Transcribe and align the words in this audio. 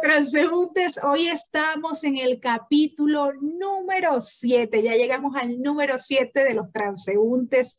transeúntes, 0.00 0.98
hoy 1.02 1.28
estamos 1.28 2.04
en 2.04 2.18
el 2.18 2.40
capítulo 2.40 3.32
número 3.34 4.20
7, 4.20 4.82
ya 4.82 4.94
llegamos 4.94 5.36
al 5.36 5.60
número 5.60 5.98
7 5.98 6.44
de 6.44 6.54
los 6.54 6.70
transeúntes. 6.72 7.78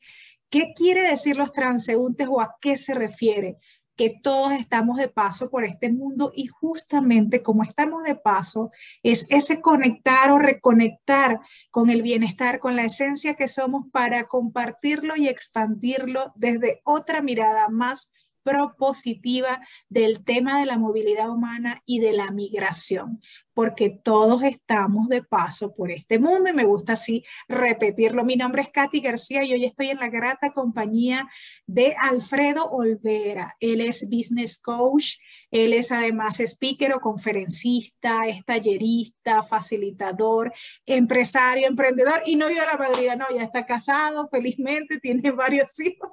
¿Qué 0.50 0.74
quiere 0.76 1.02
decir 1.02 1.38
los 1.38 1.52
transeúntes 1.52 2.28
o 2.30 2.42
a 2.42 2.56
qué 2.62 2.78
se 2.78 2.94
refiere? 2.94 3.58
que 3.96 4.16
todos 4.22 4.52
estamos 4.52 4.98
de 4.98 5.08
paso 5.08 5.50
por 5.50 5.66
este 5.66 5.92
mundo 5.92 6.32
y 6.36 6.46
justamente 6.46 7.42
como 7.42 7.64
estamos 7.64 8.04
de 8.04 8.14
paso 8.14 8.70
es 9.02 9.26
ese 9.30 9.60
conectar 9.60 10.32
o 10.32 10.38
reconectar 10.38 11.40
con 11.72 11.90
el 11.90 12.04
bienestar, 12.04 12.60
con 12.60 12.76
la 12.76 12.84
esencia 12.84 13.34
que 13.34 13.48
somos 13.48 13.88
para 13.92 14.28
compartirlo 14.28 15.16
y 15.16 15.28
expandirlo 15.28 16.32
desde 16.36 16.80
otra 16.84 17.24
mirada 17.24 17.70
más 17.70 18.12
propositiva 18.48 19.60
del 19.90 20.24
tema 20.24 20.58
de 20.58 20.66
la 20.66 20.78
movilidad 20.78 21.30
humana 21.30 21.82
y 21.86 22.00
de 22.00 22.14
la 22.14 22.32
migración, 22.32 23.22
porque 23.58 23.90
todos 23.90 24.44
estamos 24.44 25.10
de 25.10 25.24
paso 25.24 25.74
por 25.74 25.90
este 25.90 26.20
mundo 26.20 26.48
y 26.48 26.54
me 26.54 26.64
gusta 26.64 26.94
así 26.94 27.26
repetirlo. 27.48 28.24
Mi 28.24 28.36
nombre 28.36 28.62
es 28.62 28.70
Katy 28.70 29.00
García 29.00 29.44
y 29.44 29.52
hoy 29.52 29.66
estoy 29.66 29.88
en 29.88 29.98
la 29.98 30.10
grata 30.10 30.52
compañía 30.52 31.28
de 31.66 31.96
Alfredo 32.00 32.70
Olvera. 32.70 33.56
Él 33.60 33.82
es 33.82 34.08
business 34.12 34.62
coach, 34.62 35.16
él 35.50 35.74
es 35.74 35.92
además 35.92 36.40
speaker 36.40 36.94
o 36.94 37.00
conferencista, 37.00 38.28
es 38.28 38.46
tallerista, 38.46 39.42
facilitador, 39.42 40.54
empresario, 40.86 41.66
emprendedor 41.66 42.22
y 42.28 42.36
novio 42.36 42.62
de 42.62 42.68
la 42.68 42.78
madrina. 42.78 43.16
No, 43.16 43.26
ya 43.36 43.42
está 43.42 43.66
casado, 43.66 44.30
felizmente, 44.30 45.00
tiene 45.00 45.32
varios 45.32 45.80
hijos. 45.80 46.12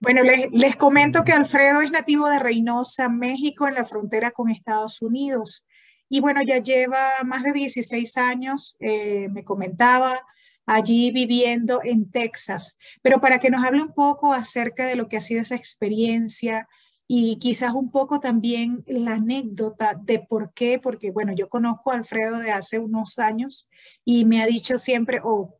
bueno, 0.00 0.22
les, 0.22 0.52
les 0.52 0.76
comento 0.76 1.24
que 1.24 1.32
Alfredo 1.32 1.80
es 1.80 1.90
nativo 1.90 2.28
de 2.28 2.38
Reynosa, 2.38 3.08
México, 3.08 3.66
en 3.66 3.74
la 3.74 3.84
frontera 3.84 4.30
con 4.30 4.50
Estados 4.50 5.02
Unidos. 5.02 5.66
Y 6.14 6.20
bueno, 6.20 6.42
ya 6.42 6.58
lleva 6.58 7.24
más 7.24 7.42
de 7.42 7.50
16 7.50 8.16
años, 8.18 8.76
eh, 8.78 9.26
me 9.32 9.42
comentaba, 9.42 10.24
allí 10.64 11.10
viviendo 11.10 11.80
en 11.82 12.08
Texas. 12.08 12.78
Pero 13.02 13.20
para 13.20 13.40
que 13.40 13.50
nos 13.50 13.64
hable 13.64 13.82
un 13.82 13.92
poco 13.92 14.32
acerca 14.32 14.86
de 14.86 14.94
lo 14.94 15.08
que 15.08 15.16
ha 15.16 15.20
sido 15.20 15.42
esa 15.42 15.56
experiencia 15.56 16.68
y 17.08 17.40
quizás 17.40 17.74
un 17.74 17.90
poco 17.90 18.20
también 18.20 18.84
la 18.86 19.14
anécdota 19.14 19.98
de 20.00 20.20
por 20.20 20.52
qué, 20.54 20.78
porque 20.78 21.10
bueno, 21.10 21.32
yo 21.34 21.48
conozco 21.48 21.90
a 21.90 21.96
Alfredo 21.96 22.38
de 22.38 22.52
hace 22.52 22.78
unos 22.78 23.18
años 23.18 23.68
y 24.04 24.24
me 24.24 24.40
ha 24.40 24.46
dicho 24.46 24.78
siempre, 24.78 25.20
o 25.24 25.56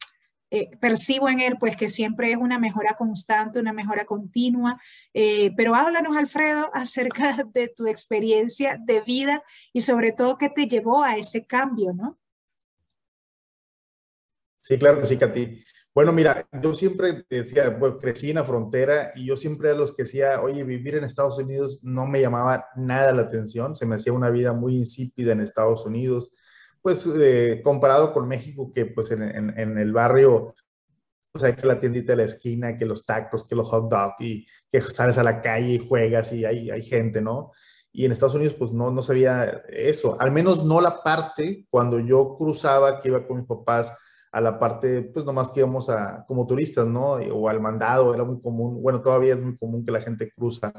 eh, 0.57 0.71
percibo 0.81 1.29
en 1.29 1.41
él 1.41 1.57
pues 1.59 1.77
que 1.77 1.89
siempre 1.89 2.31
es 2.31 2.37
una 2.37 2.61
mejora 2.61 2.95
constante, 2.97 3.59
una 3.59 3.73
mejora 3.73 4.05
continua. 4.05 4.81
Eh, 5.13 5.51
pero 5.57 5.75
háblanos, 5.75 6.17
Alfredo, 6.17 6.71
acerca 6.75 7.45
de 7.53 7.67
tu 7.67 7.89
experiencia 7.89 8.79
de 8.81 9.01
vida 9.01 9.43
y 9.73 9.81
sobre 9.81 10.13
todo 10.13 10.39
qué 10.39 10.49
te 10.51 10.69
llevó 10.69 11.03
a 11.03 11.17
ese 11.17 11.45
cambio, 11.45 11.93
¿no? 11.93 12.21
Sí, 14.55 14.79
claro 14.79 15.01
que 15.01 15.07
sí, 15.07 15.17
Katy. 15.17 15.65
Bueno, 15.93 16.13
mira, 16.13 16.49
yo 16.63 16.73
siempre 16.73 17.25
decía, 17.29 17.77
pues 17.77 17.95
crecí 18.01 18.31
en 18.31 18.37
la 18.37 18.45
frontera 18.45 19.11
y 19.17 19.27
yo 19.27 19.37
siempre 19.37 19.71
a 19.71 19.75
los 19.75 19.93
que 19.93 20.05
decía, 20.05 20.41
oye, 20.41 20.63
vivir 20.63 20.95
en 20.95 21.03
Estados 21.03 21.37
Unidos 21.37 21.81
no 21.83 22.07
me 22.07 22.21
llamaba 22.21 22.67
nada 22.77 23.13
la 23.13 23.23
atención, 23.23 23.75
se 23.75 23.87
me 23.87 23.97
hacía 23.97 24.13
una 24.13 24.31
vida 24.31 24.53
muy 24.53 24.77
insípida 24.77 25.33
en 25.33 25.41
Estados 25.41 25.85
Unidos, 25.85 26.33
pues 26.85 27.07
eh, 27.07 27.63
comparado 27.65 28.13
con 28.13 28.29
México, 28.29 28.71
que 28.71 28.85
pues 28.85 29.11
en, 29.11 29.23
en, 29.23 29.79
el 29.79 29.91
barrio, 29.91 30.55
pues 31.33 31.43
hay 31.43 31.55
que 31.55 31.67
la 31.67 31.79
tiendita 31.79 32.13
de 32.13 32.19
la 32.19 32.25
esquina, 32.25 32.77
que 32.77 32.85
los 32.85 33.07
tacos, 33.07 33.49
que 33.49 33.55
los 33.55 33.71
hot 33.71 33.89
dogs, 33.89 34.17
y 34.21 34.47
que 34.69 34.83
sales 34.83 35.17
a 35.17 35.23
la 35.23 35.41
calle 35.41 35.73
y 35.73 35.79
juegas 35.79 36.31
y 36.35 36.45
hay, 36.45 36.71
hay 36.71 36.83
gente, 36.83 37.23
¿no? 37.23 37.53
Y 37.91 38.05
en 38.05 38.13
Estados 38.13 38.35
Unidos, 38.35 38.55
pues 38.59 38.71
no, 38.71 38.91
no 38.91 39.01
sabía 39.01 39.63
eso, 39.71 40.21
al 40.21 40.31
menos 40.31 40.63
no 40.63 40.83
la 40.83 41.03
parte 41.03 41.67
cuando 41.71 42.01
yo 42.01 42.37
cruzaba, 42.37 43.01
que 43.01 43.09
iba 43.09 43.27
con 43.27 43.39
mis 43.39 43.47
papás 43.47 43.91
a 44.31 44.43
la 44.43 44.59
parte, 44.59 45.05
pues 45.05 45.25
nomás 45.25 45.49
que 45.53 45.61
íbamos 45.61 45.89
a, 45.89 46.23
como 46.29 46.47
turistas, 46.47 46.87
¿no? 46.87 47.13
O 47.13 47.49
al 47.49 47.63
mandado, 47.63 48.13
era 48.13 48.25
muy 48.25 48.43
común, 48.43 48.83
bueno, 48.83 49.01
todavía 49.01 49.33
es 49.33 49.41
muy 49.41 49.57
común 49.57 49.87
que 49.87 49.91
la 49.91 50.03
gente 50.03 50.31
cruza 50.37 50.71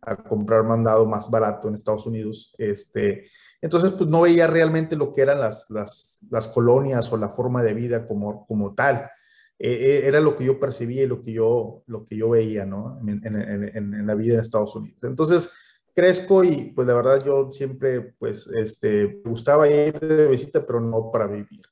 a 0.00 0.16
comprar 0.16 0.64
mandado 0.64 1.04
más 1.04 1.30
barato 1.30 1.68
en 1.68 1.74
Estados 1.74 2.06
Unidos, 2.06 2.54
este, 2.56 3.26
entonces, 3.62 3.92
pues 3.92 4.10
no 4.10 4.22
veía 4.22 4.48
realmente 4.48 4.96
lo 4.96 5.12
que 5.12 5.22
eran 5.22 5.38
las, 5.38 5.70
las, 5.70 6.18
las 6.30 6.48
colonias 6.48 7.10
o 7.12 7.16
la 7.16 7.28
forma 7.28 7.62
de 7.62 7.74
vida 7.74 8.08
como, 8.08 8.44
como 8.44 8.74
tal. 8.74 9.08
Eh, 9.56 9.70
eh, 9.70 10.02
era 10.08 10.18
lo 10.18 10.34
que 10.34 10.44
yo 10.44 10.58
percibía 10.58 11.04
y 11.04 11.06
lo 11.06 11.22
que 11.22 11.32
yo, 11.32 11.84
lo 11.86 12.04
que 12.04 12.16
yo 12.16 12.30
veía, 12.30 12.66
¿no? 12.66 12.98
En, 13.06 13.24
en, 13.24 13.94
en, 13.94 14.06
la 14.06 14.16
vida 14.16 14.34
en 14.34 14.40
Estados 14.40 14.74
Unidos. 14.74 14.98
Entonces, 15.04 15.48
crezco 15.94 16.42
y 16.42 16.72
pues 16.74 16.88
la 16.88 16.94
verdad 16.94 17.24
yo 17.24 17.52
siempre, 17.52 18.14
pues, 18.18 18.48
este, 18.48 19.20
gustaba 19.24 19.68
ir 19.68 19.96
de 20.00 20.26
visita, 20.26 20.66
pero 20.66 20.80
no 20.80 21.12
para 21.12 21.28
vivir. 21.28 21.62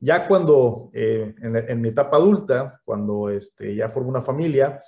Ya 0.00 0.26
cuando, 0.26 0.88
eh, 0.94 1.34
en, 1.42 1.80
mi 1.82 1.88
etapa 1.88 2.16
adulta, 2.16 2.80
cuando 2.82 3.28
este, 3.28 3.74
ya 3.74 3.90
formé 3.90 4.08
una 4.08 4.22
familia, 4.22 4.82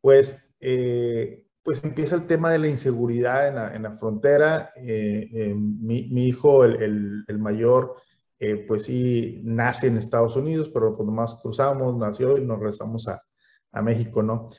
pues 0.00 0.50
pues 1.64 1.82
empieza 1.82 2.14
el 2.14 2.26
tema 2.26 2.52
de 2.52 2.58
la 2.58 2.68
inseguridad 2.68 3.48
en 3.48 3.54
la, 3.54 3.74
en 3.74 3.82
la 3.84 3.96
frontera. 3.96 4.70
Eh, 4.76 5.28
eh, 5.32 5.54
mi, 5.54 6.08
mi, 6.10 6.26
hijo, 6.26 6.64
el, 6.64 7.24
el, 7.26 7.38
mayor, 7.38 7.96
eh, 8.38 8.56
pues 8.68 8.84
sí, 8.84 9.40
nace 9.44 9.86
en 9.86 9.96
Estados 9.96 10.36
Unidos, 10.36 10.70
pero 10.72 10.94
cuando 10.94 11.12
más 11.12 11.34
cruzamos, 11.42 11.96
nació 11.96 12.36
y 12.36 12.44
nos 12.44 12.58
regresamos 12.58 13.08
a, 13.08 13.20
a 13.72 13.82
México, 13.82 14.22
¿no? 14.22 14.50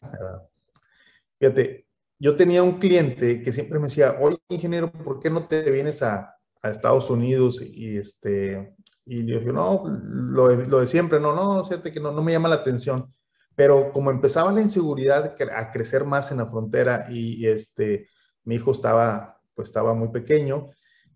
fíjate, 1.39 1.85
yo 2.17 2.35
tenía 2.35 2.63
un 2.63 2.79
cliente 2.79 3.41
que 3.41 3.51
siempre 3.51 3.77
me 3.77 3.85
decía, 3.85 4.17
oye, 4.19 4.37
ingeniero, 4.49 4.91
¿por 4.91 5.19
qué 5.19 5.29
no 5.29 5.47
te 5.47 5.69
vienes 5.69 6.01
a, 6.01 6.35
a 6.63 6.69
Estados 6.69 7.09
Unidos? 7.11 7.61
Y, 7.61 7.97
este, 7.97 8.73
y 9.05 9.25
yo 9.25 9.39
dije, 9.39 9.53
no, 9.53 9.83
lo 9.85 10.47
de, 10.47 10.65
lo 10.65 10.79
de 10.79 10.87
siempre, 10.87 11.19
no, 11.19 11.35
no, 11.35 11.63
fíjate 11.63 11.91
que 11.91 11.99
no, 11.99 12.11
no 12.11 12.23
me 12.23 12.31
llama 12.31 12.49
la 12.49 12.55
atención. 12.55 13.11
Pero 13.55 13.91
como 13.91 14.11
empezaba 14.11 14.51
la 14.51 14.61
inseguridad 14.61 15.35
a 15.55 15.71
crecer 15.71 16.03
más 16.05 16.31
en 16.31 16.37
la 16.37 16.45
frontera 16.45 17.07
y, 17.09 17.45
este, 17.47 18.07
mi 18.43 18.55
hijo 18.55 18.71
estaba, 18.71 19.41
pues 19.53 19.69
estaba 19.69 19.93
muy 19.93 20.09
pequeño, 20.09 20.69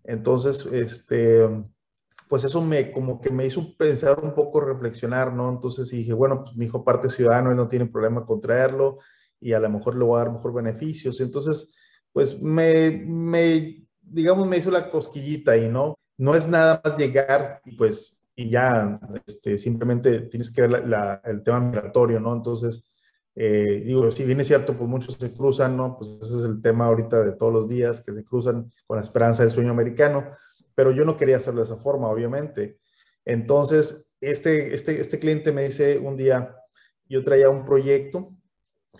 entonces, 0.04 0.66
este, 0.66 1.48
pues 2.28 2.44
eso 2.44 2.62
me, 2.62 2.92
como 2.92 3.20
que 3.20 3.30
me 3.30 3.46
hizo 3.46 3.76
pensar 3.76 4.20
un 4.20 4.34
poco, 4.34 4.60
reflexionar, 4.60 5.32
¿no? 5.32 5.50
Entonces 5.50 5.90
dije, 5.90 6.12
bueno, 6.12 6.42
pues 6.42 6.56
mi 6.56 6.66
hijo 6.66 6.84
parte 6.84 7.10
ciudadano, 7.10 7.50
él 7.50 7.56
no 7.56 7.68
tiene 7.68 7.86
problema 7.86 8.24
con 8.24 8.40
traerlo 8.40 8.98
y 9.40 9.52
a 9.52 9.60
lo 9.60 9.68
mejor 9.68 9.96
le 9.96 10.04
voy 10.04 10.16
a 10.16 10.24
dar 10.24 10.32
mejor 10.32 10.54
beneficios. 10.54 11.20
Entonces, 11.20 11.76
pues 12.12 12.40
me, 12.40 13.02
me, 13.06 13.86
digamos, 14.00 14.46
me 14.46 14.58
hizo 14.58 14.70
la 14.70 14.90
cosquillita 14.90 15.56
y 15.56 15.68
¿no? 15.68 15.98
No 16.16 16.34
es 16.34 16.46
nada 16.46 16.80
más 16.84 16.96
llegar 16.96 17.60
y 17.64 17.76
pues 17.76 18.19
y 18.40 18.48
ya 18.48 18.98
este, 19.26 19.58
simplemente 19.58 20.22
tienes 20.22 20.50
que 20.50 20.62
ver 20.62 20.82
el 21.24 21.42
tema 21.42 21.60
migratorio, 21.60 22.20
¿no? 22.20 22.34
Entonces, 22.34 22.90
eh, 23.34 23.82
digo, 23.84 24.10
si 24.10 24.24
bien 24.24 24.40
es 24.40 24.46
cierto, 24.46 24.74
pues 24.74 24.88
muchos 24.88 25.16
se 25.16 25.30
cruzan, 25.30 25.76
¿no? 25.76 25.98
Pues 25.98 26.20
ese 26.22 26.36
es 26.36 26.44
el 26.44 26.62
tema 26.62 26.86
ahorita 26.86 27.22
de 27.22 27.32
todos 27.32 27.52
los 27.52 27.68
días, 27.68 28.00
que 28.00 28.14
se 28.14 28.24
cruzan 28.24 28.72
con 28.86 28.96
la 28.96 29.02
esperanza 29.02 29.42
del 29.42 29.52
sueño 29.52 29.72
americano, 29.72 30.24
pero 30.74 30.90
yo 30.90 31.04
no 31.04 31.16
quería 31.16 31.36
hacerlo 31.36 31.60
de 31.60 31.66
esa 31.66 31.76
forma, 31.76 32.08
obviamente. 32.08 32.78
Entonces, 33.26 34.10
este, 34.22 34.74
este, 34.74 34.98
este 34.98 35.18
cliente 35.18 35.52
me 35.52 35.64
dice 35.64 35.98
un 35.98 36.16
día, 36.16 36.56
yo 37.10 37.22
traía 37.22 37.50
un 37.50 37.66
proyecto 37.66 38.32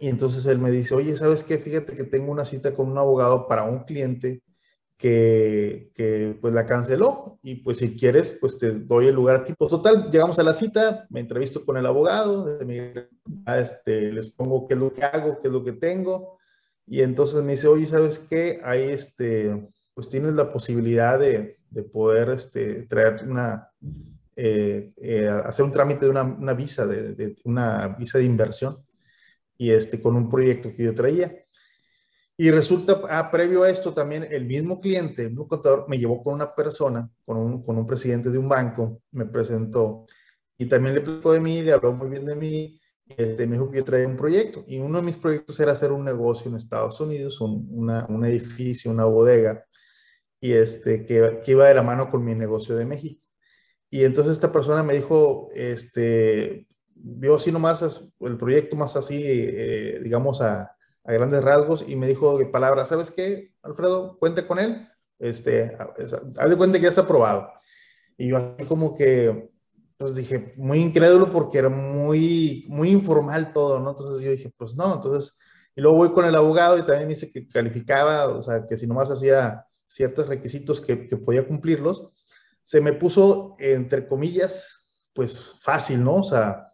y 0.00 0.08
entonces 0.08 0.44
él 0.44 0.58
me 0.58 0.70
dice, 0.70 0.94
oye, 0.94 1.16
¿sabes 1.16 1.44
qué? 1.44 1.56
Fíjate 1.56 1.94
que 1.94 2.04
tengo 2.04 2.30
una 2.30 2.44
cita 2.44 2.74
con 2.74 2.90
un 2.90 2.98
abogado 2.98 3.48
para 3.48 3.64
un 3.64 3.84
cliente 3.84 4.42
que, 5.00 5.90
que, 5.94 6.36
pues 6.40 6.52
la 6.52 6.66
canceló. 6.66 7.38
Y 7.42 7.56
pues 7.56 7.78
si 7.78 7.96
quieres 7.96 8.36
pues 8.38 8.58
te 8.58 8.72
doy 8.72 9.06
el 9.06 9.14
lugar 9.14 9.42
tipo 9.42 9.66
total. 9.66 10.10
Llegamos 10.10 10.38
a 10.38 10.42
la 10.42 10.52
cita 10.52 11.06
me 11.08 11.20
entrevisto 11.20 11.64
con 11.64 11.78
el 11.78 11.86
abogado 11.86 12.58
este, 13.58 14.12
les 14.12 14.30
pongo 14.30 14.68
qué 14.68 14.74
es 14.74 14.80
lo 14.80 14.92
que 14.92 15.02
hago 15.02 15.40
qué 15.40 15.48
es 15.48 15.52
lo 15.52 15.64
que 15.64 15.72
tengo. 15.72 16.38
Y 16.86 17.00
entonces 17.00 17.42
me 17.42 17.52
dice 17.52 17.66
oye 17.66 17.86
sabes 17.86 18.18
qué 18.18 18.60
ahí 18.62 18.90
este 18.90 19.70
pues 19.94 20.08
tienes 20.08 20.34
la 20.34 20.52
posibilidad 20.52 21.18
de, 21.18 21.56
de 21.70 21.82
poder 21.82 22.30
este, 22.30 22.82
traer 22.82 23.26
una 23.26 23.70
eh, 24.36 24.92
eh, 24.96 25.28
hacer 25.28 25.64
un 25.64 25.72
trámite 25.72 26.04
de 26.04 26.10
una, 26.10 26.22
una 26.22 26.54
visa 26.54 26.86
de, 26.86 27.14
de, 27.14 27.36
una 27.44 27.88
visa 27.88 28.18
de 28.18 28.24
inversión. 28.24 28.84
Y 29.56 29.70
este 29.70 30.00
con 30.00 30.16
un 30.16 30.28
proyecto 30.28 30.72
que 30.74 30.84
yo 30.84 30.94
traía 30.94 31.44
y 32.42 32.50
resulta, 32.50 33.02
ah, 33.10 33.30
previo 33.30 33.64
a 33.64 33.68
esto 33.68 33.92
también, 33.92 34.26
el 34.30 34.46
mismo 34.46 34.80
cliente, 34.80 35.24
el 35.24 35.28
mismo 35.28 35.46
contador, 35.46 35.84
me 35.88 35.98
llevó 35.98 36.22
con 36.24 36.32
una 36.32 36.54
persona, 36.54 37.06
con 37.26 37.36
un, 37.36 37.62
con 37.62 37.76
un 37.76 37.86
presidente 37.86 38.30
de 38.30 38.38
un 38.38 38.48
banco, 38.48 39.02
me 39.10 39.26
presentó 39.26 40.06
y 40.56 40.64
también 40.64 40.94
le 40.94 41.00
explicó 41.00 41.34
de 41.34 41.40
mí, 41.40 41.60
le 41.60 41.72
habló 41.72 41.92
muy 41.92 42.08
bien 42.08 42.24
de 42.24 42.34
mí, 42.34 42.80
este, 43.06 43.46
me 43.46 43.56
dijo 43.56 43.70
que 43.70 43.76
yo 43.76 43.84
traía 43.84 44.08
un 44.08 44.16
proyecto. 44.16 44.64
Y 44.66 44.78
uno 44.78 45.00
de 45.00 45.04
mis 45.04 45.18
proyectos 45.18 45.60
era 45.60 45.72
hacer 45.72 45.92
un 45.92 46.02
negocio 46.02 46.48
en 46.48 46.56
Estados 46.56 46.98
Unidos, 47.02 47.42
un, 47.42 47.68
una, 47.72 48.06
un 48.08 48.24
edificio, 48.24 48.90
una 48.90 49.04
bodega, 49.04 49.62
y 50.40 50.52
este, 50.52 51.04
que, 51.04 51.42
que, 51.44 51.50
iba 51.50 51.68
de 51.68 51.74
la 51.74 51.82
mano 51.82 52.08
con 52.08 52.24
mi 52.24 52.34
negocio 52.34 52.74
de 52.74 52.86
México. 52.86 53.22
Y 53.90 54.04
entonces 54.04 54.32
esta 54.32 54.50
persona 54.50 54.82
me 54.82 54.94
dijo, 54.94 55.48
este, 55.54 56.66
vio 56.94 57.34
así 57.34 57.52
nomás 57.52 58.10
el 58.20 58.38
proyecto 58.38 58.76
más 58.76 58.96
así, 58.96 59.22
eh, 59.26 60.00
digamos, 60.02 60.40
a 60.40 60.74
a 61.04 61.12
grandes 61.12 61.42
rasgos 61.42 61.84
y 61.86 61.96
me 61.96 62.06
dijo 62.06 62.38
de 62.38 62.46
palabras, 62.46 62.88
¿sabes 62.88 63.10
qué, 63.10 63.52
Alfredo? 63.62 64.18
Cuente 64.18 64.46
con 64.46 64.58
él 64.58 64.86
este, 65.20 65.76
haz 65.76 66.50
de 66.50 66.56
cuenta 66.56 66.78
que 66.78 66.84
ya 66.84 66.88
está 66.88 67.02
aprobado. 67.02 67.52
Y 68.16 68.28
yo 68.28 68.38
así 68.38 68.64
como 68.64 68.96
que, 68.96 69.50
pues 69.96 70.16
dije, 70.16 70.54
muy 70.56 70.80
incrédulo 70.80 71.30
porque 71.30 71.58
era 71.58 71.68
muy, 71.68 72.64
muy 72.68 72.88
informal 72.90 73.52
todo, 73.52 73.78
¿no? 73.78 73.90
Entonces 73.90 74.24
yo 74.24 74.30
dije, 74.30 74.52
pues 74.56 74.76
no, 74.76 74.94
entonces, 74.94 75.38
y 75.76 75.80
luego 75.82 75.98
voy 75.98 76.12
con 76.12 76.24
el 76.24 76.34
abogado 76.34 76.78
y 76.78 76.82
también 76.82 77.06
me 77.06 77.14
dice 77.14 77.30
que 77.30 77.46
calificaba, 77.46 78.28
o 78.28 78.42
sea, 78.42 78.66
que 78.66 78.76
si 78.76 78.86
nomás 78.86 79.10
hacía 79.10 79.66
ciertos 79.86 80.26
requisitos 80.26 80.80
que, 80.80 81.06
que 81.06 81.16
podía 81.18 81.46
cumplirlos, 81.46 82.14
se 82.62 82.80
me 82.80 82.94
puso, 82.94 83.56
entre 83.58 84.06
comillas, 84.06 84.86
pues 85.12 85.54
fácil, 85.60 86.02
¿no? 86.02 86.16
O 86.16 86.22
sea, 86.22 86.69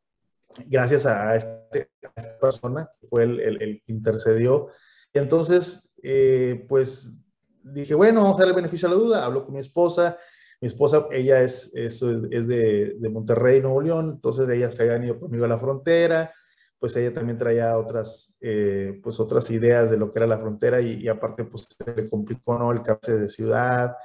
gracias 0.67 1.07
a, 1.07 1.37
este, 1.37 1.91
a 2.03 2.13
esta 2.17 2.39
persona, 2.41 2.89
que 3.01 3.07
fue 3.07 3.25
el, 3.25 3.41
el, 3.41 3.83
que 3.85 3.93
intercedió. 3.93 4.69
Y 5.13 5.19
entonces, 5.19 5.95
eh, 6.03 6.65
pues 6.69 7.17
dije, 7.63 7.95
bueno, 7.95 8.23
vamos 8.23 8.39
a 8.39 8.43
darle 8.43 8.55
beneficio 8.55 8.89
a 8.89 8.93
la 8.93 8.97
duda. 8.97 9.25
Hablo 9.25 9.45
con 9.45 9.55
mi 9.55 9.61
esposa. 9.61 10.17
Mi 10.61 10.69
esposa, 10.69 11.07
ella 11.11 11.43
es, 11.43 11.71
es, 11.75 12.03
es 12.03 12.47
de, 12.47 12.97
de, 12.99 13.09
Monterrey, 13.11 13.61
Nuevo 13.61 13.83
León, 13.83 14.13
entonces 14.15 14.49
ella 14.49 14.71
se 14.73 14.83
había 14.85 15.05
ido 15.05 15.21
conmigo 15.21 15.45
a 15.45 15.49
la 15.49 15.59
frontera, 15.59 16.33
pues 16.79 16.97
ella 16.97 17.13
también 17.13 17.37
traía 17.37 17.77
otras, 17.77 18.39
eh, 18.41 18.99
pues 19.03 19.21
otras 19.21 19.51
ideas 19.51 19.91
de 19.91 19.99
lo 19.99 20.11
que 20.11 20.19
era 20.19 20.27
la 20.27 20.39
frontera 20.39 20.81
y, 20.81 21.07
aparte 21.09 21.45
pues 21.45 21.69
se 21.77 21.93
le 21.95 22.09
complicó 22.09 22.59
¿no? 22.59 22.73
el 22.73 22.81
cambio 22.81 23.19
de 23.19 23.29
ciudad 23.29 23.97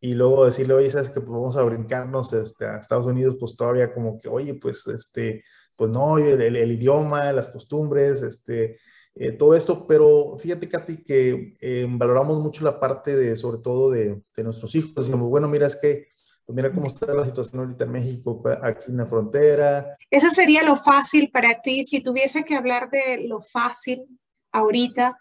y 0.00 0.14
luego 0.14 0.44
decirle, 0.44 0.74
oye, 0.74 0.90
sabes 0.90 1.10
que 1.10 1.20
pues, 1.20 1.30
vamos 1.30 1.56
a 1.56 1.62
brincarnos 1.62 2.32
este, 2.32 2.66
a 2.66 2.78
Estados 2.78 3.06
Unidos, 3.06 3.36
pues 3.38 3.56
todavía 3.56 3.92
como 3.92 4.18
que, 4.18 4.28
oye, 4.28 4.54
pues 4.54 4.84
este, 4.88 5.44
pues 5.82 5.90
no, 5.90 6.16
el, 6.16 6.40
el, 6.40 6.70
idioma, 6.70 7.32
las 7.32 7.48
costumbres, 7.48 8.22
este, 8.22 8.78
eh, 9.16 9.32
todo 9.32 9.56
esto, 9.56 9.84
pero 9.84 10.36
fíjate, 10.38 10.68
Katy, 10.68 11.02
que 11.02 11.56
eh, 11.60 11.88
valoramos 11.90 12.38
mucho 12.38 12.62
la 12.62 12.78
parte 12.78 13.16
de, 13.16 13.36
sobre 13.36 13.58
todo, 13.58 13.90
de, 13.90 14.22
de, 14.36 14.44
nuestros 14.44 14.72
hijos. 14.76 14.94
Decimos, 14.94 15.28
bueno, 15.28 15.48
mira, 15.48 15.66
es 15.66 15.74
que, 15.74 16.06
pues 16.46 16.54
mira 16.54 16.70
cómo 16.70 16.86
está 16.86 17.12
la 17.12 17.24
situación 17.24 17.62
ahorita 17.62 17.82
en 17.82 17.90
México, 17.90 18.40
pues, 18.40 18.56
aquí 18.62 18.92
en 18.92 18.98
la 18.98 19.06
frontera. 19.06 19.96
Eso 20.08 20.30
sería 20.30 20.62
lo 20.62 20.76
fácil 20.76 21.32
para 21.32 21.60
ti, 21.60 21.82
si 21.82 22.00
tuviese 22.00 22.44
que 22.44 22.54
hablar 22.54 22.88
de 22.88 23.26
lo 23.26 23.40
fácil 23.40 24.04
ahorita 24.52 25.18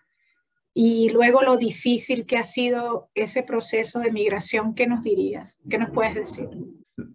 y 0.75 1.09
luego 1.09 1.41
lo 1.41 1.57
difícil 1.57 2.27
que 2.27 2.37
ha 2.37 2.43
sido 2.43 3.09
ese 3.15 3.41
proceso 3.41 3.99
de 3.99 4.11
migración, 4.11 4.75
¿qué 4.75 4.85
nos 4.85 5.01
dirías? 5.01 5.59
¿Qué 5.67 5.79
nos 5.79 5.89
puedes 5.89 6.13
decir? 6.13 6.49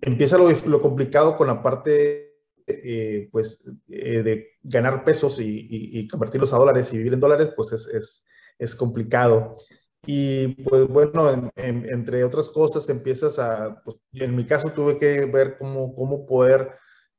Empieza 0.01 0.37
lo, 0.37 0.51
lo 0.51 0.81
complicado 0.81 1.37
con 1.37 1.47
la 1.47 1.63
parte 1.63 2.25
eh, 2.69 3.29
pues, 3.31 3.65
eh, 3.89 4.23
de 4.23 4.49
ganar 4.61 5.05
pesos 5.05 5.39
y, 5.41 6.09
convertirlos 6.09 6.53
a 6.53 6.59
dólares 6.59 6.93
y 6.93 6.99
vivir 6.99 7.15
en 7.15 7.21
dólares, 7.21 7.51
pues 7.55 7.73
es, 7.73 7.87
es, 7.87 8.25
es 8.59 8.75
complicado. 8.75 9.57
Y 10.05 10.49
pues 10.63 10.87
bueno, 10.89 11.51
entre 11.57 12.25
otras 12.25 12.49
cosas, 12.49 12.89
empiezas 12.89 13.39
a, 13.39 13.83
pues, 13.85 13.97
en 14.13 14.35
mi 14.35 14.45
caso 14.45 14.71
tuve 14.71 14.99
que 14.99 15.27
ver 15.27 15.57
cómo, 15.59 15.95
cómo 15.95 16.27
poder 16.27 16.73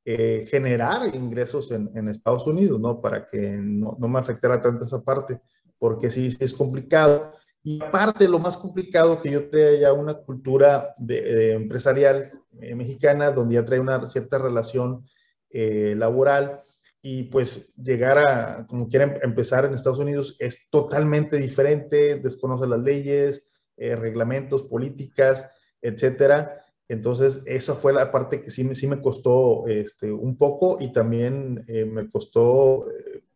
eh, 0.06 0.46
generar 0.50 1.14
ingresos 1.16 1.72
en, 1.72 2.08
Estados 2.10 2.46
Unidos, 2.48 2.80
¿no? 2.80 3.02
Para 3.02 3.26
que 3.26 3.40
no, 3.40 3.98
no, 4.00 4.08
me 4.08 4.20
afectara 4.20 4.60
tanto 4.62 4.86
esa 4.86 5.02
parte, 5.02 5.42
porque 5.80 6.10
sí, 6.10 6.32
sí 6.32 6.38
es 6.42 6.54
complicado. 6.54 7.32
Y 7.64 7.84
aparte, 7.84 8.28
lo 8.28 8.40
más 8.40 8.58
complicado 8.58 9.20
que 9.22 9.32
yo 9.32 9.50
traía 9.50 9.80
ya 9.82 9.94
una 9.94 10.14
cultura 10.14 10.96
empresarial 11.00 12.32
mexicana, 12.52 13.32
donde 13.32 13.56
ya 13.56 13.66
trae 13.66 13.80
una 13.80 14.08
cierta 14.08 14.38
relación 14.38 15.06
eh, 15.50 15.96
laboral 15.98 16.64
y 17.02 17.24
pues 17.24 17.74
llegar 17.76 18.18
a, 18.18 18.68
como 18.68 18.88
quieren 18.88 19.18
empezar 19.22 19.66
en 19.66 19.74
Estados 19.74 20.00
Unidos, 20.00 20.36
es 20.40 20.70
totalmente 20.70 21.38
diferente, 21.38 22.20
desconoce 22.20 22.68
las 22.68 22.82
leyes, 22.82 23.48
eh, 23.78 23.96
reglamentos, 23.96 24.64
políticas, 24.64 25.50
etcétera. 25.82 26.62
Entonces, 26.90 27.42
esa 27.46 27.76
fue 27.76 27.94
la 27.94 28.12
parte 28.12 28.42
que 28.42 28.52
sí 28.52 28.64
me, 28.64 28.76
sí 28.76 28.88
me 28.88 29.02
costó 29.02 29.68
este, 29.68 30.12
un 30.12 30.38
poco 30.38 30.78
y 30.80 30.92
también 30.92 31.64
eh, 31.68 31.86
me 31.86 32.10
costó 32.10 32.86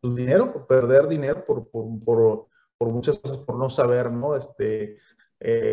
pues, 0.01 0.15
dinero, 0.15 0.65
perder 0.67 1.07
dinero 1.07 1.45
por, 1.45 1.69
por, 1.69 1.99
por, 2.03 2.47
por, 2.77 2.89
muchas 2.89 3.17
cosas, 3.17 3.37
por 3.37 3.57
no 3.57 3.69
saber, 3.69 4.11
¿no? 4.11 4.35
Este, 4.35 4.97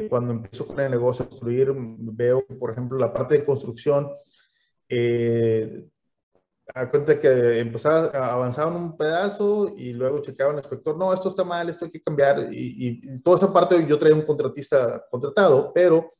cuando 0.08 0.32
empiezo 0.32 0.66
con 0.66 0.80
el 0.80 0.90
negocio 0.90 1.24
a 1.24 1.28
construir, 1.28 1.74
veo, 1.74 2.46
por 2.46 2.70
ejemplo, 2.70 2.98
la 2.98 3.12
parte 3.12 3.38
de 3.38 3.44
construcción, 3.44 4.08
eh, 4.88 5.84
a 6.74 6.90
cuenta 6.90 7.18
que 7.18 7.60
empezaba, 7.60 8.06
avanzaba 8.32 8.74
un 8.74 8.96
pedazo 8.96 9.74
y 9.76 9.92
luego 9.92 10.20
checaba 10.20 10.52
el 10.52 10.58
inspector, 10.58 10.96
no, 10.96 11.12
esto 11.12 11.28
está 11.28 11.44
mal, 11.44 11.68
esto 11.68 11.86
hay 11.86 11.90
que 11.90 12.02
cambiar. 12.02 12.48
Y, 12.52 13.20
toda 13.20 13.36
esa 13.36 13.52
parte 13.52 13.86
yo 13.86 13.98
traía 13.98 14.14
un 14.14 14.26
contratista 14.26 15.04
contratado, 15.10 15.72
pero, 15.74 16.14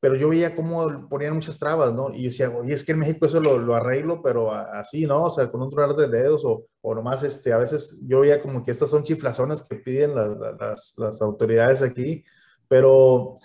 pero 0.00 0.16
yo 0.16 0.28
veía 0.28 0.54
cómo 0.54 1.08
ponían 1.08 1.34
muchas 1.34 1.58
trabas, 1.58 1.92
¿no? 1.94 2.10
Y 2.12 2.22
yo 2.22 2.28
decía, 2.28 2.50
oye, 2.50 2.74
es 2.74 2.84
que 2.84 2.92
en 2.92 2.98
México 2.98 3.26
eso 3.26 3.40
lo, 3.40 3.58
lo 3.58 3.74
arreglo, 3.74 4.20
pero 4.22 4.52
así, 4.52 5.06
¿no? 5.06 5.24
O 5.24 5.30
sea, 5.30 5.50
con 5.50 5.62
un 5.62 5.70
tronar 5.70 5.94
de 5.96 6.08
dedos 6.08 6.44
o, 6.44 6.66
o 6.80 6.94
nomás, 6.94 7.22
este, 7.22 7.52
a 7.52 7.58
veces 7.58 8.00
yo 8.06 8.20
veía 8.20 8.42
como 8.42 8.64
que 8.64 8.72
estas 8.72 8.90
son 8.90 9.04
chiflazones 9.04 9.62
que 9.62 9.76
piden 9.76 10.14
las, 10.14 10.36
las, 10.58 10.94
las 10.98 11.22
autoridades 11.22 11.82
aquí, 11.82 12.24
pero 12.68 13.38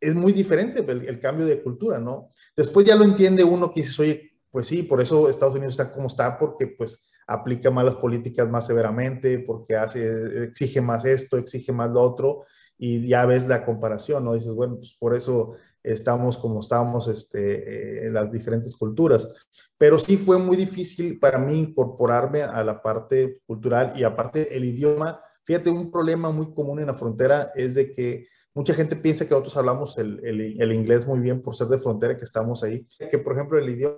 es 0.00 0.14
muy 0.14 0.32
diferente 0.32 0.84
el, 0.86 1.06
el, 1.06 1.20
cambio 1.20 1.44
de 1.44 1.62
cultura, 1.62 1.98
¿no? 1.98 2.30
Después 2.56 2.86
ya 2.86 2.96
lo 2.96 3.04
entiende 3.04 3.44
uno 3.44 3.70
que 3.70 3.82
dice, 3.82 4.02
oye, 4.02 4.29
pues 4.50 4.66
sí, 4.66 4.82
por 4.82 5.00
eso 5.00 5.28
Estados 5.28 5.54
Unidos 5.54 5.74
está 5.74 5.92
como 5.92 6.06
está, 6.06 6.38
porque 6.38 6.66
pues 6.66 7.06
aplica 7.26 7.70
más 7.70 7.84
las 7.84 7.96
políticas 7.96 8.48
más 8.48 8.66
severamente, 8.66 9.38
porque 9.38 9.76
hace, 9.76 10.44
exige 10.44 10.80
más 10.80 11.04
esto, 11.04 11.36
exige 11.36 11.72
más 11.72 11.90
lo 11.90 12.02
otro, 12.02 12.44
y 12.76 13.06
ya 13.06 13.24
ves 13.24 13.46
la 13.46 13.64
comparación, 13.64 14.24
¿no? 14.24 14.34
Dices, 14.34 14.52
bueno, 14.52 14.76
pues 14.76 14.96
por 14.98 15.14
eso 15.14 15.54
estamos 15.82 16.36
como 16.38 16.60
estamos 16.60 17.08
este, 17.08 17.38
eh, 17.40 18.06
en 18.06 18.14
las 18.14 18.32
diferentes 18.32 18.74
culturas. 18.74 19.32
Pero 19.78 19.98
sí 19.98 20.16
fue 20.16 20.38
muy 20.38 20.56
difícil 20.56 21.18
para 21.18 21.38
mí 21.38 21.60
incorporarme 21.60 22.42
a 22.42 22.62
la 22.64 22.82
parte 22.82 23.40
cultural 23.46 23.92
y 23.96 24.02
aparte 24.02 24.56
el 24.56 24.64
idioma. 24.64 25.20
Fíjate, 25.44 25.70
un 25.70 25.90
problema 25.90 26.30
muy 26.30 26.52
común 26.52 26.80
en 26.80 26.86
la 26.86 26.94
frontera 26.94 27.52
es 27.54 27.74
de 27.74 27.92
que 27.92 28.26
mucha 28.54 28.74
gente 28.74 28.96
piensa 28.96 29.24
que 29.24 29.30
nosotros 29.30 29.56
hablamos 29.56 29.96
el, 29.98 30.20
el, 30.24 30.60
el 30.60 30.72
inglés 30.72 31.06
muy 31.06 31.20
bien 31.20 31.40
por 31.40 31.54
ser 31.54 31.68
de 31.68 31.78
frontera, 31.78 32.16
que 32.16 32.24
estamos 32.24 32.62
ahí. 32.62 32.86
Que, 33.10 33.18
por 33.18 33.34
ejemplo, 33.34 33.58
el 33.58 33.70
idioma 33.70 33.96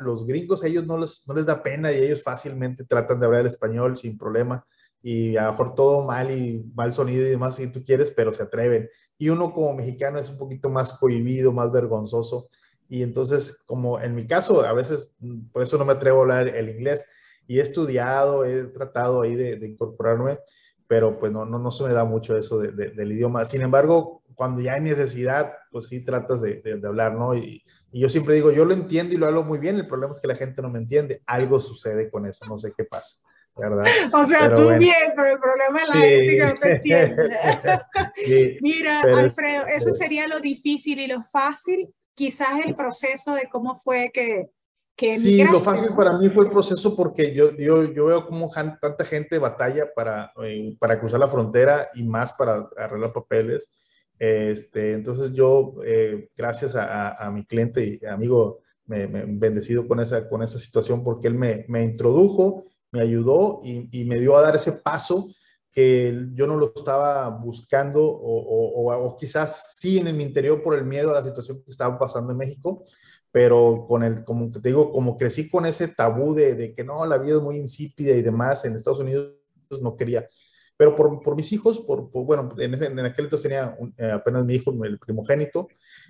los 0.00 0.26
gringos 0.26 0.64
a 0.64 0.66
ellos 0.66 0.86
no 0.86 0.98
les, 0.98 1.26
no 1.26 1.34
les 1.34 1.46
da 1.46 1.62
pena 1.62 1.92
y 1.92 1.96
ellos 1.96 2.22
fácilmente 2.22 2.84
tratan 2.84 3.20
de 3.20 3.26
hablar 3.26 3.42
el 3.42 3.46
español 3.46 3.96
sin 3.96 4.18
problema 4.18 4.66
y 5.02 5.36
a 5.36 5.44
lo 5.44 5.50
mejor 5.50 5.74
todo 5.74 6.04
mal 6.04 6.30
y 6.30 6.64
mal 6.74 6.92
sonido 6.92 7.26
y 7.26 7.30
demás 7.30 7.56
si 7.56 7.66
tú 7.70 7.84
quieres, 7.84 8.10
pero 8.10 8.32
se 8.32 8.44
atreven. 8.44 8.88
Y 9.18 9.28
uno 9.28 9.52
como 9.52 9.74
mexicano 9.74 10.18
es 10.18 10.30
un 10.30 10.38
poquito 10.38 10.70
más 10.70 10.92
cohibido, 10.92 11.52
más 11.52 11.72
vergonzoso. 11.72 12.48
Y 12.88 13.02
entonces, 13.02 13.62
como 13.66 14.00
en 14.00 14.14
mi 14.14 14.26
caso, 14.26 14.62
a 14.62 14.72
veces 14.72 15.14
por 15.52 15.62
eso 15.62 15.76
no 15.76 15.84
me 15.84 15.92
atrevo 15.92 16.18
a 16.18 16.22
hablar 16.22 16.48
el 16.48 16.68
inglés 16.68 17.04
y 17.46 17.58
he 17.58 17.62
estudiado, 17.62 18.44
he 18.44 18.64
tratado 18.66 19.22
ahí 19.22 19.34
de, 19.34 19.66
incorporarme, 19.66 20.38
pero 20.86 21.18
pues 21.18 21.32
no, 21.32 21.44
no, 21.44 21.58
no 21.58 21.70
se 21.70 21.84
me 21.84 21.94
da 21.94 22.04
mucho 22.04 22.36
eso 22.36 22.58
del 22.58 23.12
idioma. 23.12 23.44
Sin 23.44 23.62
embargo, 23.62 24.22
cuando 24.34 24.60
ya 24.60 24.74
hay 24.74 24.80
necesidad, 24.80 25.52
pues 25.70 25.86
sí 25.86 26.04
tratas 26.04 26.40
de, 26.40 26.60
de 26.62 26.86
hablar, 26.86 27.14
¿no? 27.14 27.34
Y, 27.34 27.62
y 27.92 28.00
yo 28.00 28.08
siempre 28.08 28.34
digo, 28.34 28.50
yo 28.50 28.64
lo 28.64 28.72
entiendo 28.72 29.14
y 29.14 29.18
lo 29.18 29.26
hablo 29.26 29.44
muy 29.44 29.58
bien, 29.58 29.76
el 29.76 29.86
problema 29.86 30.14
es 30.14 30.20
que 30.20 30.26
la 30.26 30.34
gente 30.34 30.62
no 30.62 30.70
me 30.70 30.78
entiende. 30.78 31.22
Algo 31.26 31.60
sucede 31.60 32.10
con 32.10 32.26
eso, 32.26 32.46
no 32.46 32.58
sé 32.58 32.72
qué 32.76 32.84
pasa. 32.84 33.16
¿verdad? 33.56 33.84
O 34.14 34.24
sea, 34.24 34.54
tú 34.54 34.68
bien, 34.78 35.12
pero 35.14 35.32
el 35.34 35.38
problema 35.38 35.80
es 35.80 35.88
la 35.88 35.94
gente 35.94 36.36
que 36.36 36.44
no 36.44 36.54
te 36.54 36.72
entiende. 36.72 38.58
Mira, 38.60 39.00
Alfredo, 39.00 39.66
eso 39.66 39.92
sería 39.92 40.26
lo 40.26 40.40
difícil 40.40 41.00
y 41.00 41.06
lo 41.06 41.22
fácil, 41.22 41.92
quizás 42.14 42.64
el 42.64 42.74
proceso 42.74 43.34
de 43.34 43.48
cómo 43.50 43.78
fue 43.78 44.10
que... 44.12 44.50
que 44.96 45.18
sí, 45.18 45.42
lo 45.44 45.60
fácil 45.60 45.94
para 45.94 46.18
mí 46.18 46.28
fue 46.28 46.44
el 46.44 46.50
proceso 46.50 46.94
porque 46.94 47.34
yo, 47.34 47.56
yo, 47.56 47.92
yo 47.92 48.04
veo 48.06 48.26
cómo 48.26 48.50
tanta 48.80 49.04
gente 49.04 49.38
batalla 49.38 49.86
para, 49.94 50.32
eh, 50.44 50.76
para 50.78 51.00
cruzar 51.00 51.20
la 51.20 51.28
frontera 51.28 51.88
y 51.94 52.02
más 52.04 52.32
para 52.32 52.68
arreglar 52.76 53.12
papeles. 53.12 53.70
Este, 54.18 54.92
entonces 54.92 55.32
yo, 55.32 55.76
eh, 55.84 56.28
gracias 56.36 56.76
a, 56.76 57.30
mi 57.32 57.44
cliente 57.44 57.98
y 58.00 58.06
amigo, 58.06 58.60
me, 58.86 59.08
me, 59.08 59.24
bendecido 59.26 59.88
con 59.88 59.98
esa, 60.00 60.28
con 60.28 60.42
esa 60.42 60.58
situación 60.58 61.02
porque 61.02 61.26
él 61.26 61.34
me, 61.34 61.64
me 61.68 61.82
introdujo, 61.82 62.64
me 62.92 63.00
ayudó 63.00 63.60
y, 63.64 63.88
y, 63.90 64.04
me 64.04 64.20
dio 64.20 64.36
a 64.36 64.42
dar 64.42 64.54
ese 64.54 64.72
paso 64.72 65.28
que 65.72 66.28
yo 66.34 66.46
no 66.46 66.56
lo 66.56 66.72
estaba 66.76 67.28
buscando 67.30 68.04
o, 68.04 68.84
o, 68.84 68.94
o, 68.94 69.16
quizás 69.16 69.74
sí 69.78 69.98
en 69.98 70.14
mi 70.16 70.22
interior 70.22 70.62
por 70.62 70.76
el 70.76 70.84
miedo 70.84 71.10
a 71.10 71.14
la 71.14 71.24
situación 71.24 71.62
que 71.64 71.70
estaba 71.70 71.98
pasando 71.98 72.32
en 72.32 72.38
México, 72.38 72.84
pero 73.32 73.86
con 73.88 74.04
el, 74.04 74.22
como 74.22 74.50
te 74.50 74.60
digo, 74.60 74.92
como 74.92 75.16
crecí 75.16 75.48
con 75.48 75.64
ese 75.64 75.88
tabú 75.88 76.34
de, 76.34 76.54
de 76.54 76.74
que 76.74 76.84
no, 76.84 77.04
la 77.06 77.16
vida 77.16 77.36
es 77.36 77.42
muy 77.42 77.56
insípida 77.56 78.14
y 78.14 78.20
demás 78.20 78.64
en 78.66 78.74
Estados 78.74 79.00
Unidos, 79.00 79.32
no 79.80 79.96
quería. 79.96 80.28
Pero 80.76 80.94
por, 80.94 81.22
por 81.22 81.34
mis 81.34 81.52
hijos, 81.52 81.80
por, 81.80 82.10
bueno, 82.10 82.50
en, 82.58 82.74
en, 82.74 82.98
aquel 83.00 83.26
entonces 83.26 83.42
tenía 83.42 83.76
eh, 83.96 84.10
apenas 84.10 84.44
mi 84.44 84.54
hijo, 84.54 84.72
el 84.84 84.98
primogénito, 84.98 85.68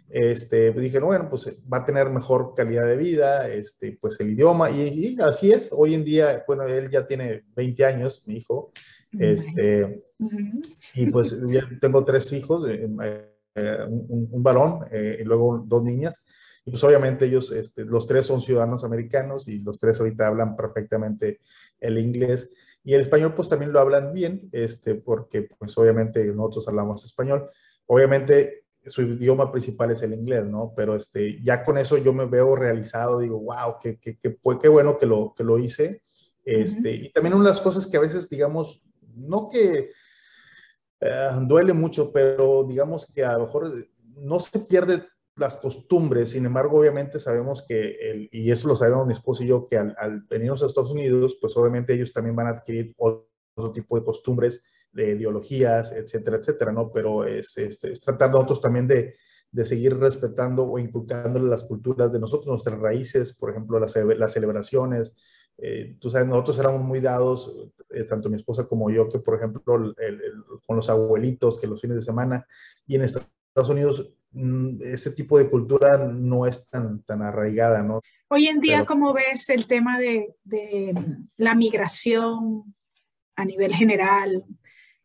este, 0.08 0.72
dije, 0.72 0.98
bueno, 0.98 1.28
pues 1.28 1.48
va 1.72 1.78
a 1.78 1.84
tener 1.84 2.10
mejor 2.10 2.54
calidad 2.56 2.86
de 2.86 2.96
vida, 2.96 3.48
este, 3.48 3.98
pues 4.00 4.18
el 4.20 4.30
idioma, 4.30 4.70
y, 4.70 5.16
así 5.20 5.52
es. 5.52 5.70
Hoy 5.72 5.94
en 5.94 6.04
día, 6.04 6.42
bueno, 6.46 6.64
él 6.64 6.90
ya 6.90 7.04
tiene 7.06 7.44
20 7.54 7.84
años, 7.84 8.24
mi 8.26 8.36
hijo, 8.36 8.72
este, 9.18 10.02
y 10.94 11.10
pues 11.10 11.40
ya 11.48 11.68
tengo 11.80 12.04
tres 12.04 12.32
hijos, 12.32 12.66
eh, 12.68 12.88
un, 13.88 14.42
varón 14.42 14.86
y 14.90 15.22
luego 15.24 15.62
dos 15.66 15.82
niñas. 15.82 16.24
Pues 16.64 16.82
obviamente 16.84 17.26
ellos, 17.26 17.50
este, 17.50 17.84
los 17.84 18.06
tres 18.06 18.26
son 18.26 18.40
ciudadanos 18.40 18.84
americanos 18.84 19.48
y 19.48 19.58
los 19.58 19.78
tres 19.80 19.98
ahorita 19.98 20.28
hablan 20.28 20.54
perfectamente 20.56 21.40
el 21.80 21.98
inglés. 21.98 22.50
Y 22.84 22.94
el 22.94 23.00
español 23.00 23.34
pues 23.34 23.48
también 23.48 23.72
lo 23.72 23.80
hablan 23.80 24.12
bien, 24.12 24.48
este, 24.52 24.94
porque 24.94 25.48
pues 25.58 25.76
obviamente 25.76 26.24
nosotros 26.26 26.68
hablamos 26.68 27.04
español. 27.04 27.48
Obviamente 27.86 28.62
su 28.86 29.02
idioma 29.02 29.50
principal 29.50 29.90
es 29.92 30.02
el 30.02 30.12
inglés, 30.12 30.44
¿no? 30.46 30.72
Pero 30.76 30.96
este, 30.96 31.40
ya 31.42 31.62
con 31.62 31.78
eso 31.78 31.96
yo 31.98 32.12
me 32.12 32.26
veo 32.26 32.56
realizado, 32.56 33.20
digo, 33.20 33.40
wow, 33.40 33.76
qué, 33.80 33.98
qué, 33.98 34.18
qué, 34.18 34.36
qué 34.60 34.68
bueno 34.68 34.98
que 34.98 35.06
lo, 35.06 35.32
que 35.36 35.44
lo 35.44 35.58
hice. 35.58 36.02
Este, 36.44 36.90
Y 36.90 37.12
también 37.12 37.34
una 37.34 37.44
de 37.44 37.50
las 37.50 37.60
cosas 37.60 37.86
que 37.86 37.96
a 37.96 38.00
veces, 38.00 38.28
digamos, 38.28 38.84
no 39.14 39.48
que 39.48 39.90
eh, 41.00 41.30
duele 41.42 41.72
mucho, 41.72 42.12
pero 42.12 42.64
digamos 42.68 43.06
que 43.06 43.24
a 43.24 43.34
lo 43.34 43.40
mejor 43.40 43.72
no 44.16 44.40
se 44.40 44.58
pierde 44.60 45.04
las 45.36 45.56
costumbres, 45.56 46.30
sin 46.30 46.44
embargo, 46.44 46.78
obviamente 46.78 47.18
sabemos 47.18 47.64
que, 47.66 47.96
el, 48.10 48.28
y 48.32 48.50
eso 48.50 48.68
lo 48.68 48.76
sabemos 48.76 49.06
mi 49.06 49.14
esposo 49.14 49.42
y 49.42 49.46
yo, 49.46 49.64
que 49.64 49.78
al, 49.78 49.94
al, 49.98 50.22
venirnos 50.22 50.62
a 50.62 50.66
Estados 50.66 50.92
Unidos, 50.92 51.38
pues 51.40 51.56
obviamente 51.56 51.94
ellos 51.94 52.12
también 52.12 52.36
van 52.36 52.48
a 52.48 52.50
adquirir 52.50 52.94
otro 52.96 53.72
tipo 53.72 53.98
de 53.98 54.04
costumbres, 54.04 54.62
de 54.92 55.12
ideologías, 55.12 55.90
etcétera, 55.92 56.36
etcétera, 56.36 56.70
¿no? 56.70 56.90
Pero 56.92 57.24
es, 57.24 57.56
es, 57.56 57.82
es 57.84 58.00
tratar 58.00 58.30
nosotros 58.30 58.60
también 58.60 58.86
de, 58.86 59.14
de, 59.50 59.64
seguir 59.64 59.96
respetando 59.96 60.64
o 60.64 60.78
inculcándole 60.78 61.48
las 61.48 61.64
culturas 61.64 62.12
de 62.12 62.18
nosotros, 62.18 62.48
nuestras 62.48 62.78
raíces, 62.78 63.32
por 63.32 63.50
ejemplo, 63.50 63.78
las, 63.80 63.96
las 63.96 64.32
celebraciones. 64.32 65.14
Eh, 65.56 65.96
tú 65.98 66.10
sabes, 66.10 66.28
nosotros 66.28 66.58
éramos 66.58 66.82
muy 66.82 67.00
dados, 67.00 67.70
eh, 67.90 68.04
tanto 68.04 68.28
mi 68.28 68.36
esposa 68.36 68.66
como 68.66 68.90
yo, 68.90 69.08
que 69.08 69.18
por 69.18 69.36
ejemplo, 69.36 69.62
con 69.64 70.76
los 70.76 70.90
abuelitos, 70.90 71.58
que 71.58 71.66
los 71.66 71.80
fines 71.80 71.96
de 71.96 72.02
semana, 72.02 72.46
y 72.86 72.96
en 72.96 73.02
Estados 73.02 73.68
Unidos 73.68 74.14
ese 74.80 75.10
tipo 75.12 75.38
de 75.38 75.48
cultura 75.48 75.98
no 75.98 76.46
es 76.46 76.66
tan, 76.66 77.02
tan 77.02 77.22
arraigada, 77.22 77.82
¿no? 77.82 78.00
Hoy 78.28 78.46
en 78.46 78.60
día, 78.60 78.86
¿cómo 78.86 79.12
ves 79.12 79.50
el 79.50 79.66
tema 79.66 79.98
de, 79.98 80.34
de, 80.42 80.94
la 81.36 81.54
migración 81.54 82.74
a 83.36 83.44
nivel 83.44 83.74
general? 83.74 84.42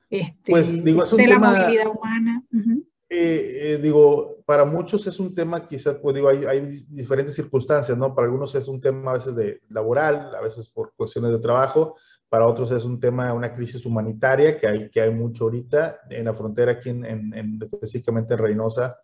Este, 0.09 0.51
pues 0.51 0.83
digo, 0.83 1.03
es 1.03 1.11
un 1.11 1.17
de 1.17 1.25
tema, 1.25 1.51
la 1.51 1.59
movilidad 1.59 1.87
humana. 1.87 2.43
Uh 2.53 2.57
-huh. 2.57 2.85
eh, 3.09 3.73
eh, 3.73 3.79
digo, 3.83 4.37
para 4.45 4.63
muchos 4.63 5.05
es 5.07 5.19
un 5.19 5.35
tema, 5.35 5.67
quizás, 5.67 5.95
pues 6.01 6.15
digo, 6.15 6.29
hay, 6.29 6.45
hay, 6.45 6.61
diferentes 6.87 7.35
circunstancias, 7.35 7.97
¿no? 7.97 8.15
Para 8.15 8.27
algunos 8.27 8.55
es 8.55 8.69
un 8.69 8.79
tema 8.79 9.11
a 9.11 9.15
veces 9.15 9.35
de 9.35 9.59
laboral, 9.67 10.33
a 10.33 10.39
veces 10.39 10.69
por 10.69 10.93
cuestiones 10.95 11.31
de 11.31 11.39
trabajo, 11.39 11.97
para 12.29 12.47
otros 12.47 12.71
es 12.71 12.85
un 12.85 12.97
tema, 12.97 13.33
una 13.33 13.51
crisis 13.51 13.85
humanitaria 13.85 14.55
que 14.55 14.67
hay, 14.67 14.89
que 14.89 15.01
hay 15.01 15.11
mucho 15.11 15.43
ahorita 15.43 15.99
en 16.09 16.23
la 16.23 16.33
frontera 16.33 16.71
aquí, 16.71 16.91
en, 16.91 17.03
en, 17.03 17.33
en 17.33 17.59
específicamente 17.61 18.35
en 18.35 18.39
Reynosa, 18.39 18.97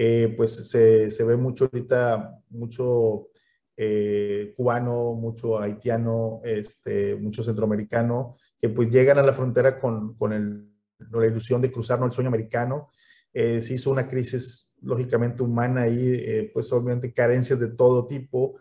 eh, 0.00 0.32
pues 0.36 0.68
se, 0.70 1.10
se, 1.10 1.24
ve 1.24 1.36
mucho 1.36 1.64
ahorita, 1.64 2.40
mucho 2.50 3.30
eh, 3.76 4.54
cubano, 4.56 5.14
mucho 5.14 5.58
haitiano, 5.58 6.40
este, 6.44 7.16
mucho 7.16 7.42
centroamericano, 7.42 8.36
que 8.60 8.68
pues 8.68 8.90
llegan 8.90 9.18
a 9.18 9.22
la 9.22 9.32
frontera 9.32 9.80
con, 9.80 10.16
con 10.16 10.32
el, 10.32 10.68
la 10.98 11.26
ilusión 11.26 11.60
de 11.60 11.70
cruzar 11.70 12.00
el 12.02 12.12
sueño 12.12 12.28
americano. 12.28 12.90
Eh, 13.32 13.60
se 13.60 13.74
hizo 13.74 13.90
una 13.90 14.06
crisis 14.06 14.72
lógicamente 14.82 15.42
humana 15.42 15.86
eh, 15.88 16.50
pues 16.54 16.72
obviamente 16.72 17.12
carencias 17.12 17.58
de 17.58 17.68
todo 17.68 18.06
tipo, 18.06 18.56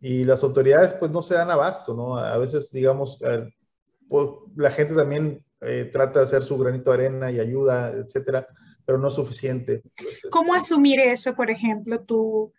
y 0.00 0.24
las 0.24 0.42
autoridades 0.42 0.94
pues 0.94 1.12
no 1.12 1.22
se 1.22 1.34
dan 1.34 1.50
abasto, 1.50 1.94
¿no? 1.94 2.16
A 2.16 2.36
veces, 2.38 2.70
digamos, 2.72 3.18
pues, 4.08 4.28
la 4.56 4.70
gente 4.70 4.94
también 4.94 5.44
trata 5.92 6.20
de 6.20 6.24
hacer 6.24 6.42
su 6.42 6.56
granito 6.56 6.90
de 6.90 6.96
arena 6.96 7.30
y 7.30 7.38
ayuda, 7.38 7.90
etcétera, 7.90 8.46
pero 8.90 8.98
no 8.98 9.10
suficiente. 9.12 9.82
¿Cómo 10.32 10.52
asumir 10.52 10.98
eso, 10.98 11.36
por 11.36 11.48
ejemplo, 11.48 12.02
tú 12.02 12.52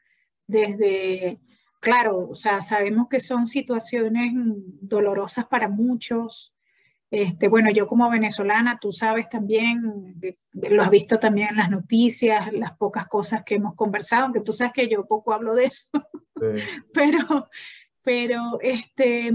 desde, 0.48 1.42
claro, 1.82 2.30
o 2.30 2.36
sea, 2.36 2.62
sabemos 2.62 3.10
que 3.10 3.20
son 3.20 3.48
situaciones 3.48 4.32
dolorosas 4.34 5.46
para 5.48 5.68
muchos. 5.68 6.56
Este, 7.10 7.50
bueno, 7.50 7.70
yo 7.70 7.86
como 7.86 8.10
venezolana, 8.10 8.80
tú 8.80 8.94
sabes 8.94 9.28
también, 9.30 10.16
lo 10.54 10.82
has 10.82 10.90
visto 10.90 11.20
también 11.20 11.50
en 11.50 11.58
las 11.58 11.70
noticias, 11.70 12.54
las 12.54 12.78
pocas 12.78 13.10
cosas 13.10 13.44
que 13.46 13.56
hemos 13.56 13.76
conversado, 13.76 14.24
aunque 14.24 14.40
tú 14.40 14.54
sabes 14.54 14.72
que 14.72 14.88
yo 14.88 15.06
poco 15.06 15.34
hablo 15.34 15.54
de 15.54 15.66
eso, 15.66 15.90
sí. 15.94 16.64
pero, 16.94 17.50
pero 18.04 18.58
este, 18.62 19.34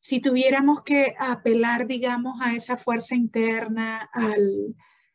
si 0.00 0.20
tuviéramos 0.20 0.82
que 0.82 1.14
apelar, 1.18 1.86
digamos, 1.86 2.42
a 2.42 2.54
esa 2.54 2.76
fuerza 2.76 3.14
interna, 3.14 4.10
al, 4.12 4.74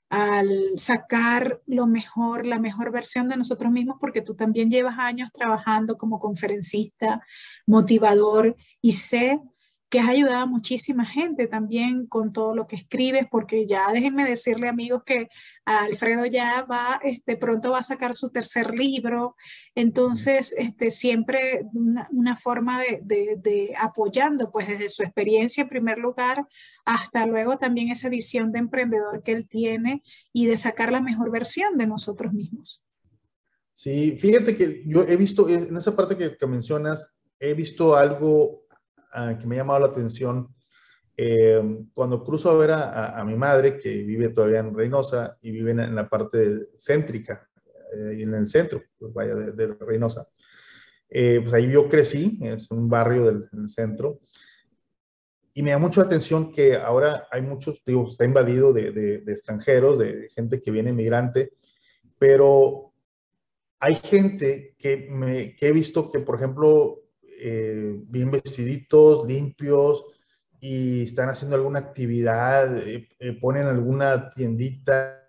al 0.09 0.73
sacar 0.77 1.61
lo 1.65 1.85
mejor, 1.85 2.45
la 2.45 2.59
mejor 2.59 2.91
versión 2.91 3.27
de 3.27 3.37
nosotros 3.37 3.71
mismos, 3.71 3.97
porque 3.99 4.21
tú 4.21 4.35
también 4.35 4.69
llevas 4.69 4.97
años 4.97 5.31
trabajando 5.33 5.97
como 5.97 6.19
conferencista, 6.19 7.21
motivador, 7.65 8.55
y 8.81 8.93
sé 8.93 9.39
que 9.89 9.99
has 9.99 10.09
ayudado 10.09 10.43
a 10.43 10.45
muchísima 10.45 11.05
gente 11.05 11.47
también 11.47 12.07
con 12.07 12.33
todo 12.33 12.53
lo 12.53 12.67
que 12.67 12.75
escribes, 12.75 13.25
porque 13.31 13.65
ya 13.65 13.89
déjenme 13.93 14.25
decirle 14.25 14.67
amigos 14.67 15.03
que 15.05 15.29
Alfredo 15.63 16.25
ya 16.25 16.65
va, 16.69 16.99
este, 17.03 17.37
pronto 17.37 17.71
va 17.71 17.79
a 17.79 17.83
sacar 17.83 18.13
su 18.13 18.29
tercer 18.29 18.73
libro, 18.73 19.35
entonces 19.75 20.53
este, 20.57 20.91
siempre 20.91 21.65
una, 21.73 22.35
forma 22.35 22.81
de, 22.81 23.01
de, 23.37 23.73
apoyando, 23.77 24.51
pues 24.51 24.67
desde 24.67 24.89
su 24.89 25.03
experiencia 25.03 25.63
en 25.63 25.69
primer 25.69 25.99
lugar, 25.99 26.45
hasta 26.83 27.25
luego 27.25 27.57
también 27.57 27.89
esa 27.89 28.09
visión 28.09 28.51
de 28.51 28.59
emprendedor 28.59 29.23
que 29.23 29.31
él 29.31 29.47
tiene 29.47 30.03
y 30.33 30.47
de 30.47 30.57
sacar 30.57 30.91
la 30.91 31.01
mejor 31.01 31.31
versión 31.31 31.77
de 31.77 31.87
nosotros 31.87 32.33
mismos. 32.33 32.83
Sí, 33.73 34.17
fíjate 34.17 34.55
que 34.55 34.83
yo 34.85 35.03
he 35.03 35.15
visto, 35.15 35.47
en 35.47 35.77
esa 35.77 35.95
parte 35.95 36.17
que 36.17 36.47
mencionas, 36.47 37.19
he 37.39 37.53
visto 37.53 37.95
algo 37.95 38.66
que 39.39 39.47
me 39.47 39.55
ha 39.55 39.59
llamado 39.59 39.79
la 39.79 39.87
atención. 39.87 40.53
Eh, 41.15 41.59
cuando 41.93 42.23
cruzo 42.23 42.51
a 42.51 42.57
ver 42.57 42.71
a, 42.71 42.89
a, 42.89 43.21
a, 43.21 43.25
mi 43.25 43.35
madre, 43.35 43.79
que 43.79 43.89
vive 43.89 44.29
todavía 44.29 44.59
en 44.59 44.75
Reynosa 44.75 45.37
y 45.41 45.51
vive 45.51 45.71
en, 45.71 45.79
en 45.79 45.95
la 45.95 46.07
parte 46.07 46.69
céntrica, 46.77 47.49
eh, 47.93 48.21
en 48.21 48.33
el 48.33 48.47
centro, 48.47 48.83
pues 48.97 49.13
vaya, 49.13 49.33
de, 49.33 49.51
de 49.51 49.73
Reynosa. 49.73 50.27
Eh, 51.09 51.39
pues 51.41 51.53
ahí 51.53 51.71
yo 51.71 51.87
crecí, 51.87 52.39
es 52.41 52.69
un 52.71 52.89
barrio 52.89 53.25
del, 53.25 53.69
centro. 53.69 54.19
Y 55.53 55.63
me 55.63 55.71
da 55.71 55.79
mucho 55.79 56.01
atención 56.01 56.51
que 56.51 56.75
ahora 56.75 57.27
hay 57.31 57.41
muchos, 57.41 57.81
digo, 57.85 58.07
está 58.07 58.25
invadido 58.25 58.73
de, 58.73 58.91
de, 58.91 59.17
de 59.19 59.31
extranjeros, 59.31 59.97
de 59.97 60.29
gente 60.29 60.61
que 60.61 60.69
viene 60.69 60.93
migrante, 60.93 61.53
pero 62.19 62.93
hay 63.79 63.95
gente 63.95 64.75
que, 64.77 65.07
me, 65.09 65.55
que 65.55 65.67
he 65.67 65.71
visto 65.71 66.09
que, 66.09 66.19
por 66.19 66.35
ejemplo, 66.35 67.03
eh, 67.39 67.95
bien 68.07 68.31
vestiditos, 68.31 69.27
limpios, 69.27 70.03
y 70.59 71.03
están 71.03 71.29
haciendo 71.29 71.55
alguna 71.55 71.79
actividad, 71.79 72.77
eh, 72.77 73.07
eh, 73.19 73.33
ponen 73.39 73.67
alguna 73.67 74.29
tiendita, 74.29 75.23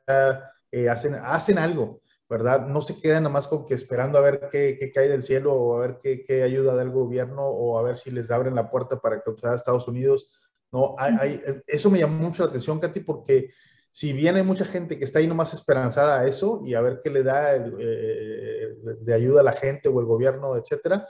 hacen, 0.90 1.14
hacen 1.14 1.58
algo, 1.58 2.00
¿verdad? 2.28 2.66
No 2.66 2.80
se 2.80 2.98
quedan 2.98 3.24
nada 3.24 3.32
más 3.32 3.46
con 3.46 3.66
que 3.66 3.74
esperando 3.74 4.18
a 4.18 4.22
ver 4.22 4.48
qué, 4.50 4.76
qué 4.78 4.90
cae 4.90 5.08
del 5.08 5.22
cielo 5.22 5.54
o 5.54 5.76
a 5.76 5.80
ver 5.80 5.98
qué, 6.02 6.24
qué, 6.24 6.42
ayuda 6.42 6.76
del 6.76 6.90
gobierno 6.90 7.46
o 7.46 7.78
a 7.78 7.82
ver 7.82 7.96
si 7.96 8.10
les 8.10 8.30
abren 8.30 8.54
la 8.54 8.70
puerta 8.70 9.00
para 9.00 9.22
que 9.22 9.46
a 9.46 9.54
Estados 9.54 9.86
Unidos. 9.88 10.28
No, 10.72 10.94
hay, 10.98 11.14
hay, 11.20 11.62
eso 11.66 11.90
me 11.90 11.98
llamó 11.98 12.18
mucho 12.18 12.42
la 12.42 12.50
atención, 12.50 12.80
Katy, 12.80 13.00
porque 13.00 13.50
si 13.90 14.12
bien 14.12 14.36
hay 14.36 14.42
mucha 14.42 14.64
gente 14.64 14.98
que 14.98 15.04
está 15.04 15.18
ahí 15.18 15.26
nomás 15.26 15.54
esperanzada 15.54 16.20
a 16.20 16.26
eso 16.26 16.62
y 16.64 16.74
a 16.74 16.80
ver 16.80 17.00
qué 17.02 17.10
le 17.10 17.22
da 17.22 17.54
el, 17.54 17.74
eh, 17.80 18.76
de 19.00 19.14
ayuda 19.14 19.40
a 19.40 19.44
la 19.44 19.52
gente 19.52 19.88
o 19.88 19.98
el 20.00 20.06
gobierno, 20.06 20.56
etcétera, 20.56 21.08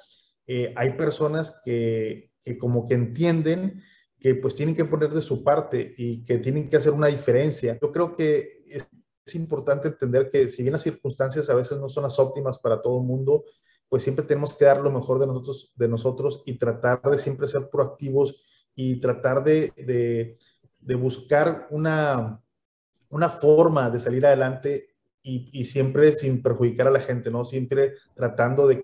eh, 0.48 0.72
hay 0.76 0.94
personas 0.94 1.60
que, 1.62 2.32
que, 2.42 2.56
como 2.56 2.88
que 2.88 2.94
entienden 2.94 3.82
que 4.18 4.34
pues 4.34 4.54
tienen 4.54 4.74
que 4.74 4.86
poner 4.86 5.10
de 5.10 5.20
su 5.20 5.44
parte 5.44 5.92
y 5.96 6.24
que 6.24 6.38
tienen 6.38 6.68
que 6.68 6.78
hacer 6.78 6.92
una 6.92 7.06
diferencia. 7.06 7.78
Yo 7.80 7.92
creo 7.92 8.14
que 8.14 8.62
es, 8.66 8.86
importante 9.34 9.88
entender 9.88 10.30
que 10.30 10.48
si 10.48 10.62
bien 10.62 10.72
las 10.72 10.80
circunstancias 10.80 11.50
a 11.50 11.54
veces 11.54 11.76
no 11.78 11.90
son 11.90 12.04
las 12.04 12.18
óptimas 12.18 12.58
para 12.58 12.80
todo 12.80 12.98
el 12.98 13.06
mundo, 13.06 13.44
pues 13.86 14.02
siempre 14.02 14.24
tenemos 14.24 14.54
que 14.54 14.64
dar 14.64 14.80
lo 14.80 14.90
mejor 14.90 15.18
de 15.18 15.26
nosotros, 15.26 15.70
de 15.76 15.86
nosotros 15.86 16.42
y 16.46 16.54
tratar 16.56 17.02
de 17.02 17.18
siempre 17.18 17.46
ser 17.46 17.68
proactivos 17.68 18.42
y 18.74 18.98
tratar 19.00 19.44
de, 19.44 19.74
de, 19.76 20.38
de 20.80 20.94
buscar 20.94 21.66
una, 21.68 22.42
una 23.10 23.28
forma 23.28 23.90
de 23.90 24.00
salir 24.00 24.24
adelante 24.24 24.94
y, 25.22 25.64
siempre 25.66 26.14
sin 26.14 26.42
perjudicar 26.42 26.88
a 26.88 26.90
la 26.90 27.00
gente, 27.00 27.30
¿no? 27.30 27.44
Siempre 27.44 27.94
tratando 28.14 28.66
de 28.66 28.82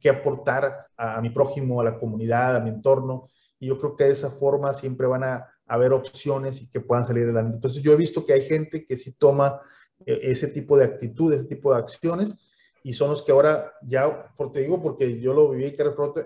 qué 0.00 0.10
aportar 0.10 0.88
a, 0.96 1.16
a, 1.16 1.20
mi 1.20 1.30
prójimo, 1.30 1.80
a 1.80 1.84
la 1.84 1.98
comunidad, 1.98 2.56
a 2.56 2.60
mi 2.60 2.70
entorno. 2.70 3.28
Y 3.58 3.68
yo 3.68 3.78
creo 3.78 3.96
que 3.96 4.04
de 4.04 4.12
esa 4.12 4.30
forma 4.30 4.74
siempre 4.74 5.06
van 5.06 5.24
a 5.24 5.46
haber 5.66 5.92
opciones 5.92 6.60
y 6.62 6.68
que 6.68 6.80
puedan 6.80 7.06
salir 7.06 7.24
adelante. 7.24 7.56
Entonces 7.56 7.82
yo 7.82 7.92
he 7.92 7.96
visto 7.96 8.24
que 8.24 8.32
hay 8.32 8.42
gente 8.42 8.84
que 8.84 8.96
sí 8.96 9.12
toma 9.12 9.60
eh, 10.06 10.18
ese 10.22 10.48
tipo 10.48 10.76
de 10.76 10.84
actitud, 10.84 11.32
ese 11.32 11.44
tipo 11.44 11.72
de 11.72 11.80
acciones, 11.80 12.36
y 12.82 12.92
son 12.92 13.10
los 13.10 13.22
que 13.22 13.32
ahora 13.32 13.72
ya, 13.82 14.30
te 14.52 14.60
digo, 14.60 14.82
porque 14.82 15.18
yo 15.18 15.32
lo 15.32 15.50
viví 15.50 15.72
que 15.72 15.84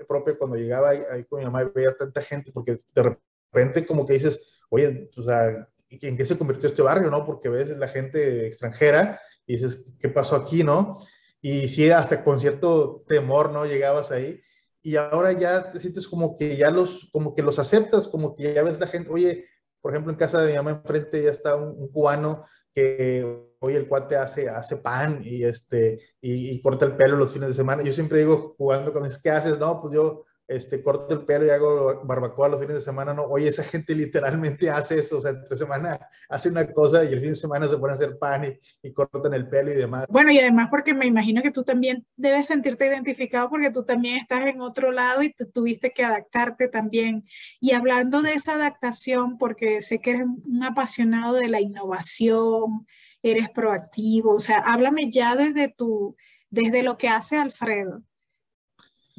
propia 0.09 0.37
cuando 0.37 0.57
llegaba 0.57 0.91
ahí, 0.91 1.03
ahí, 1.11 1.25
con 1.25 1.39
mi 1.39 1.45
mamá 1.45 1.63
y 1.63 1.71
veía 1.73 1.97
tanta 1.97 2.21
gente, 2.21 2.51
porque 2.51 2.77
de 2.93 3.17
repente 3.53 3.87
como 3.87 4.05
que 4.05 4.15
dices, 4.15 4.65
oye, 4.69 5.09
o 5.17 5.23
sea, 5.23 5.69
¿en 5.89 6.17
qué 6.17 6.25
se 6.25 6.37
convirtió 6.37 6.69
este 6.69 6.83
barrio, 6.83 7.11
no? 7.11 7.25
Porque 7.25 7.49
ves 7.49 7.77
la 7.79 7.87
gente 7.87 8.47
extranjera 8.47 9.21
y 9.47 9.53
dices, 9.53 9.95
¿qué 10.01 10.09
pasó 10.09 10.35
aquí, 10.35 10.65
no? 10.65 10.99
Y 11.41 11.69
sí, 11.69 11.91
hasta 11.91 12.25
con 12.25 12.41
cierto 12.41 13.05
temor, 13.07 13.53
¿no? 13.53 13.65
Llegabas 13.65 14.11
ahí 14.11 14.41
y 14.83 14.97
ahora 14.97 15.33
ya 15.33 15.71
te 15.71 15.81
sientes 15.81 16.07
como 16.09 16.37
que 16.37 16.57
ya 16.57 16.71
los, 16.71 17.09
como 17.13 17.35
que 17.35 17.43
los 17.43 17.59
aceptas, 17.59 18.09
como 18.09 18.35
que 18.35 18.55
ya 18.55 18.63
ves 18.63 18.81
la 18.81 18.87
gente, 18.87 19.11
oye, 19.11 19.45
por 19.81 19.93
ejemplo, 19.93 20.13
en 20.13 20.19
casa 20.19 20.41
de 20.41 20.51
mi 20.51 20.57
mamá 20.57 20.71
enfrente 20.71 21.23
ya 21.23 21.31
está 21.31 21.57
un, 21.57 21.89
cubano 21.91 22.45
que 22.73 23.47
hoy 23.61 23.75
el 23.75 23.89
cuate 23.89 24.17
hace, 24.17 24.49
hace 24.49 24.77
pan 24.79 25.21
y, 25.23 25.45
este, 25.45 26.01
y, 26.21 26.61
corta 26.61 26.87
el 26.87 26.97
pelo 26.97 27.17
los 27.17 27.33
fines 27.33 27.49
de 27.49 27.55
semana. 27.55 27.83
Yo 27.83 27.93
siempre 27.93 28.21
digo, 28.21 28.55
jugando 28.57 28.93
con, 28.93 29.09
¿qué 29.23 29.31
haces? 29.31 29.59
No, 29.59 29.81
pues 29.81 29.95
yo 29.95 30.25
este, 30.49 30.83
corto 30.83 31.13
el 31.15 31.27
pelo 31.27 31.45
y 31.45 31.51
hago 31.51 32.01
barbacoa 32.05 32.49
los 32.49 32.59
fines 32.59 32.77
de 32.77 32.81
semana, 32.81 33.13
no, 33.13 33.25
oye, 33.25 33.49
esa 33.49 33.63
gente 33.63 33.95
literalmente 33.95 34.71
hace 34.71 34.99
eso, 34.99 35.19
o 35.19 35.21
sea, 35.21 35.33
entre 35.33 35.55
semana 35.55 36.01
hace 36.29 36.49
una 36.49 36.67
cosa 36.73 37.05
y 37.05 37.13
el 37.13 37.21
fin 37.21 37.31
de 37.31 37.35
semana 37.35 37.69
se 37.69 37.77
pone 37.77 37.93
a 37.93 37.95
hacer 37.95 38.19
pan 38.19 38.45
y, 38.45 38.89
y, 38.89 38.93
cortan 38.93 39.35
el 39.35 39.47
pelo 39.47 39.73
y 39.73 39.77
demás. 39.77 40.07
Bueno, 40.09 40.33
y 40.33 40.39
además 40.39 40.69
porque 40.71 40.95
me 40.95 41.05
imagino 41.05 41.43
que 41.43 41.51
tú 41.51 41.65
también 41.65 42.07
debes 42.17 42.49
sentirte 42.49 42.87
identificado 42.87 43.51
porque 43.51 43.71
tú 43.71 43.85
también 43.85 44.17
estás 44.17 44.47
en 44.47 44.63
otro 44.63 44.91
lado 44.91 45.23
y 45.23 45.33
te 45.35 45.45
tuviste 45.45 45.93
que 45.93 46.05
adaptarte 46.05 46.69
también. 46.69 47.25
Y 47.61 47.73
hablando 47.73 48.23
de 48.23 48.33
esa 48.33 48.55
adaptación, 48.55 49.37
porque 49.37 49.83
sé 49.83 50.01
que 50.01 50.11
eres 50.11 50.27
un 50.45 50.63
apasionado 50.63 51.35
de 51.35 51.49
la 51.49 51.61
innovación, 51.61 52.87
eres 53.23 53.51
proactivo, 53.51 54.35
o 54.35 54.41
sea, 54.41 54.59
háblame 54.59 55.11
ya 55.11 55.37
desde 55.37 55.69
tu, 55.69 56.17
desde 56.49 56.83
lo 56.83 56.97
que 56.97 57.09
hace 57.09 57.37
Alfredo 57.37 58.03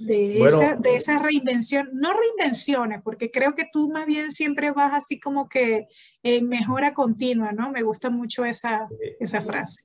de, 0.06 0.44
esa, 0.44 0.76
de 0.76 0.96
esa 0.96 1.20
reinvención, 1.20 1.90
no 1.94 2.14
reinvenciones, 2.14 3.02
porque 3.04 3.32
creo 3.32 3.56
que 3.56 3.66
tú 3.72 3.90
más 3.90 4.06
bien 4.06 4.32
siempre 4.32 4.72
vas 4.72 4.94
así 4.94 5.20
como 5.20 5.48
que 5.48 5.88
en 6.24 6.48
mejora 6.48 6.94
continua, 6.94 7.52
¿no? 7.52 7.72
Me 7.72 7.84
gusta 7.84 8.10
mucho 8.10 8.46
esa, 8.46 8.88
esa 9.20 9.42
frase. 9.42 9.84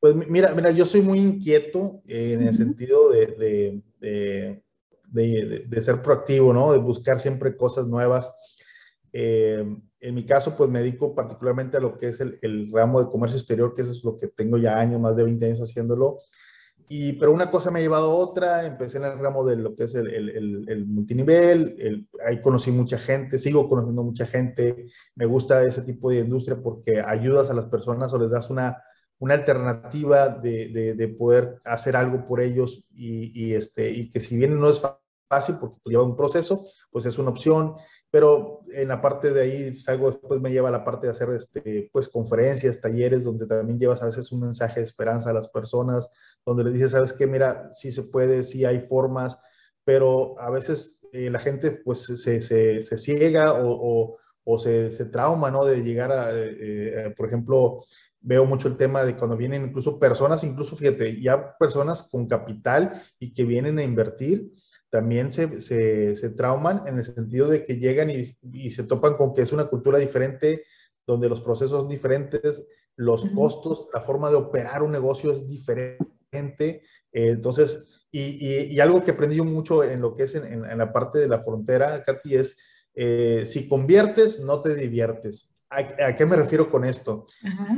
Pues 0.00 0.14
mira, 0.28 0.52
mira, 0.54 0.70
yo 0.72 0.84
soy 0.84 1.00
muy 1.00 1.20
inquieto 1.20 2.02
en 2.06 2.42
el 2.42 2.54
sentido 2.54 3.10
de, 3.10 3.80
de, 4.00 4.62
de, 5.08 5.64
de, 5.68 5.82
ser 5.82 6.02
proactivo, 6.02 6.52
¿no? 6.52 6.72
De 6.72 6.78
buscar 6.78 7.20
siempre 7.20 7.56
cosas 7.56 7.86
nuevas. 7.86 8.34
Eh, 9.12 9.64
en 10.00 10.14
mi 10.14 10.26
caso, 10.26 10.56
pues 10.56 10.68
me 10.68 10.80
dedico 10.80 11.14
particularmente 11.14 11.76
a 11.76 11.80
lo 11.80 11.96
que 11.96 12.08
es 12.08 12.20
el, 12.20 12.36
el, 12.42 12.72
ramo 12.72 13.00
de 13.00 13.08
comercio 13.08 13.38
exterior, 13.38 13.72
que 13.72 13.82
eso 13.82 13.92
es 13.92 14.02
lo 14.02 14.16
que 14.16 14.26
tengo 14.26 14.58
ya 14.58 14.80
años, 14.80 15.00
más 15.00 15.14
de 15.14 15.22
20 15.22 15.46
años 15.46 15.60
haciéndolo. 15.60 16.18
Y, 16.88 17.14
pero 17.14 17.32
una 17.32 17.50
cosa 17.50 17.70
me 17.70 17.78
ha 17.78 17.82
llevado 17.82 18.10
a 18.10 18.14
otra, 18.14 18.66
empecé 18.66 18.98
en 18.98 19.04
el 19.04 19.18
ramo 19.18 19.44
de 19.44 19.56
lo 19.56 19.74
que 19.74 19.84
es 19.84 19.94
el, 19.94 20.08
el, 20.08 20.64
el, 20.68 20.86
multinivel, 20.86 22.06
ahí 22.24 22.40
conocí 22.40 22.70
mucha 22.70 22.98
gente, 22.98 23.38
sigo 23.38 23.68
conociendo 23.68 24.02
mucha 24.02 24.26
gente, 24.26 24.86
me 25.14 25.26
gusta 25.26 25.64
ese 25.64 25.82
tipo 25.82 26.10
de 26.10 26.18
industria 26.18 26.58
porque 26.62 27.00
ayudas 27.00 27.50
a 27.50 27.54
las 27.54 27.66
personas 27.66 28.12
o 28.12 28.18
les 28.18 28.30
das 28.30 28.50
una, 28.50 28.82
una 29.18 29.34
alternativa 29.34 30.28
de, 30.28 30.68
de, 30.68 30.94
de 30.94 31.08
poder 31.08 31.60
hacer 31.64 31.96
algo 31.96 32.26
por 32.26 32.40
ellos 32.40 32.84
y, 32.92 33.32
y, 33.34 33.54
este, 33.54 33.90
y 33.90 34.10
que 34.10 34.20
si 34.20 34.36
bien 34.36 34.58
no 34.58 34.68
es 34.68 34.80
fácil 35.32 35.56
porque 35.58 35.78
lleva 35.86 36.02
un 36.02 36.14
proceso, 36.14 36.62
pues 36.90 37.06
es 37.06 37.16
una 37.16 37.30
opción, 37.30 37.74
pero 38.10 38.60
en 38.74 38.88
la 38.88 39.00
parte 39.00 39.32
de 39.32 39.40
ahí 39.40 39.76
salgo 39.76 40.10
después 40.10 40.42
me 40.42 40.50
lleva 40.50 40.68
a 40.68 40.72
la 40.72 40.84
parte 40.84 41.06
de 41.06 41.12
hacer 41.12 41.30
este, 41.30 41.88
pues 41.90 42.10
conferencias, 42.10 42.82
talleres, 42.82 43.24
donde 43.24 43.46
también 43.46 43.78
llevas 43.78 44.02
a 44.02 44.06
veces 44.06 44.30
un 44.30 44.40
mensaje 44.40 44.80
de 44.80 44.86
esperanza 44.86 45.30
a 45.30 45.32
las 45.32 45.48
personas, 45.48 46.10
donde 46.44 46.64
les 46.64 46.74
dices, 46.74 46.90
sabes 46.90 47.14
qué, 47.14 47.26
mira, 47.26 47.72
sí 47.72 47.90
se 47.90 48.02
puede, 48.02 48.42
sí 48.42 48.66
hay 48.66 48.80
formas, 48.80 49.38
pero 49.84 50.34
a 50.38 50.50
veces 50.50 51.00
eh, 51.12 51.30
la 51.30 51.38
gente 51.38 51.70
pues 51.70 52.00
se, 52.00 52.42
se, 52.42 52.82
se 52.82 52.96
ciega 52.98 53.54
o, 53.54 53.70
o, 53.70 54.18
o 54.44 54.58
se, 54.58 54.90
se, 54.90 55.06
trauma, 55.06 55.50
¿no? 55.50 55.64
De 55.64 55.82
llegar 55.82 56.12
a, 56.12 56.30
eh, 56.32 56.56
eh, 56.60 57.14
por 57.16 57.26
ejemplo, 57.26 57.84
veo 58.20 58.44
mucho 58.44 58.68
el 58.68 58.76
tema 58.76 59.02
de 59.04 59.16
cuando 59.16 59.36
vienen 59.36 59.64
incluso 59.64 59.98
personas, 59.98 60.44
incluso 60.44 60.76
fíjate, 60.76 61.20
ya 61.20 61.56
personas 61.58 62.02
con 62.02 62.26
capital 62.26 63.02
y 63.18 63.32
que 63.32 63.44
vienen 63.44 63.78
a 63.78 63.82
invertir, 63.82 64.52
también 64.92 65.32
se, 65.32 65.58
se, 65.58 66.14
se, 66.14 66.28
trauman 66.28 66.86
en 66.86 66.98
el 66.98 67.02
sentido 67.02 67.48
de 67.48 67.64
que 67.64 67.78
llegan 67.78 68.10
y, 68.10 68.36
y, 68.52 68.68
se 68.68 68.82
topan 68.84 69.16
con 69.16 69.32
que 69.32 69.40
es 69.40 69.50
una 69.50 69.64
cultura 69.64 69.98
diferente, 69.98 70.64
donde 71.06 71.30
los 71.30 71.40
procesos 71.40 71.80
son 71.80 71.88
diferentes, 71.88 72.62
los 72.96 73.24
costos, 73.30 73.88
la 73.94 74.02
forma 74.02 74.28
de 74.28 74.36
operar 74.36 74.82
un 74.82 74.92
negocio 74.92 75.32
es 75.32 75.48
diferente. 75.48 76.82
Entonces, 77.10 78.06
y, 78.10 78.74
y, 78.74 78.80
algo 78.80 79.02
que 79.02 79.12
aprendí 79.12 79.36
yo 79.36 79.46
mucho 79.46 79.82
en 79.82 80.02
lo 80.02 80.14
que 80.14 80.24
es 80.24 80.34
en, 80.34 80.44
en, 80.44 80.76
la 80.76 80.92
parte 80.92 81.20
de 81.20 81.28
la 81.28 81.42
frontera, 81.42 82.02
Katy, 82.02 82.36
es 82.36 82.58
eh, 82.94 83.44
si 83.46 83.66
conviertes, 83.66 84.40
no 84.40 84.60
te 84.60 84.74
diviertes. 84.74 85.54
¿A, 85.70 86.08
a 86.08 86.14
qué 86.14 86.26
me 86.26 86.36
refiero 86.36 86.70
con 86.70 86.84
esto? 86.84 87.26